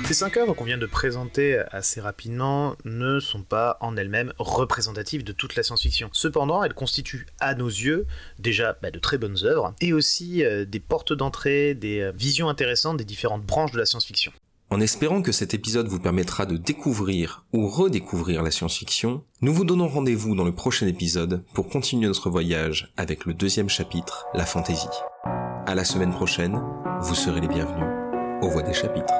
Ces 0.10 0.16
cinq 0.16 0.38
œuvres 0.38 0.56
qu'on 0.56 0.64
vient 0.64 0.80
de 0.80 0.88
présenter 0.88 1.62
assez 1.70 2.02
rapidement 2.02 2.76
ne 2.84 3.20
sont 3.20 3.44
pas 3.44 3.78
en 3.80 3.96
elles-mêmes 3.96 4.34
représentatives 4.40 5.24
de 5.24 5.34
toute 5.34 5.56
la 5.56 5.62
science-fiction. 5.62 6.10
Cependant, 6.14 6.64
elles 6.64 6.74
constituent 6.74 7.28
à 7.40 7.54
nos 7.54 7.68
yeux 7.68 8.08
déjà 8.40 8.76
bah, 8.82 8.90
de 8.90 8.98
très 8.98 9.20
bonnes 9.20 9.38
œuvres 9.44 9.76
et 9.82 9.94
aussi 9.94 10.44
euh, 10.44 10.66
des 10.66 10.80
portes 10.80 11.14
d'entrée, 11.14 11.76
des 11.76 12.00
euh, 12.00 12.12
visions 12.12 12.50
intéressantes 12.50 12.98
des 12.98 13.06
différentes 13.06 13.44
branches 13.44 13.72
de 13.72 13.78
la 13.78 13.86
science-fiction. 13.86 14.32
En 14.72 14.82
espérant 14.82 15.22
que 15.22 15.32
cet 15.32 15.54
épisode 15.54 15.88
vous 15.88 16.00
permettra 16.00 16.48
de 16.48 16.58
découvrir 16.58 17.46
ou 17.54 17.68
redécouvrir 17.68 18.42
la 18.42 18.50
science-fiction, 18.50 19.24
nous 19.42 19.54
vous 19.54 19.64
donnons 19.64 19.88
rendez-vous 19.88 20.34
dans 20.34 20.44
le 20.44 20.56
prochain 20.56 20.88
épisode 20.88 21.44
pour 21.54 21.70
continuer 21.70 22.08
notre 22.08 22.32
voyage 22.32 22.92
avec 22.98 23.28
le 23.28 23.36
deuxième 23.36 23.70
chapitre, 23.70 24.26
la 24.34 24.48
fantaisie. 24.48 24.88
À 25.68 25.76
la 25.76 25.86
semaine 25.86 26.14
prochaine, 26.14 26.60
vous 27.00 27.14
serez 27.14 27.42
les 27.42 27.48
bienvenus 27.48 27.86
aux 28.42 28.50
voix 28.50 28.64
des 28.64 28.74
chapitres. 28.74 29.14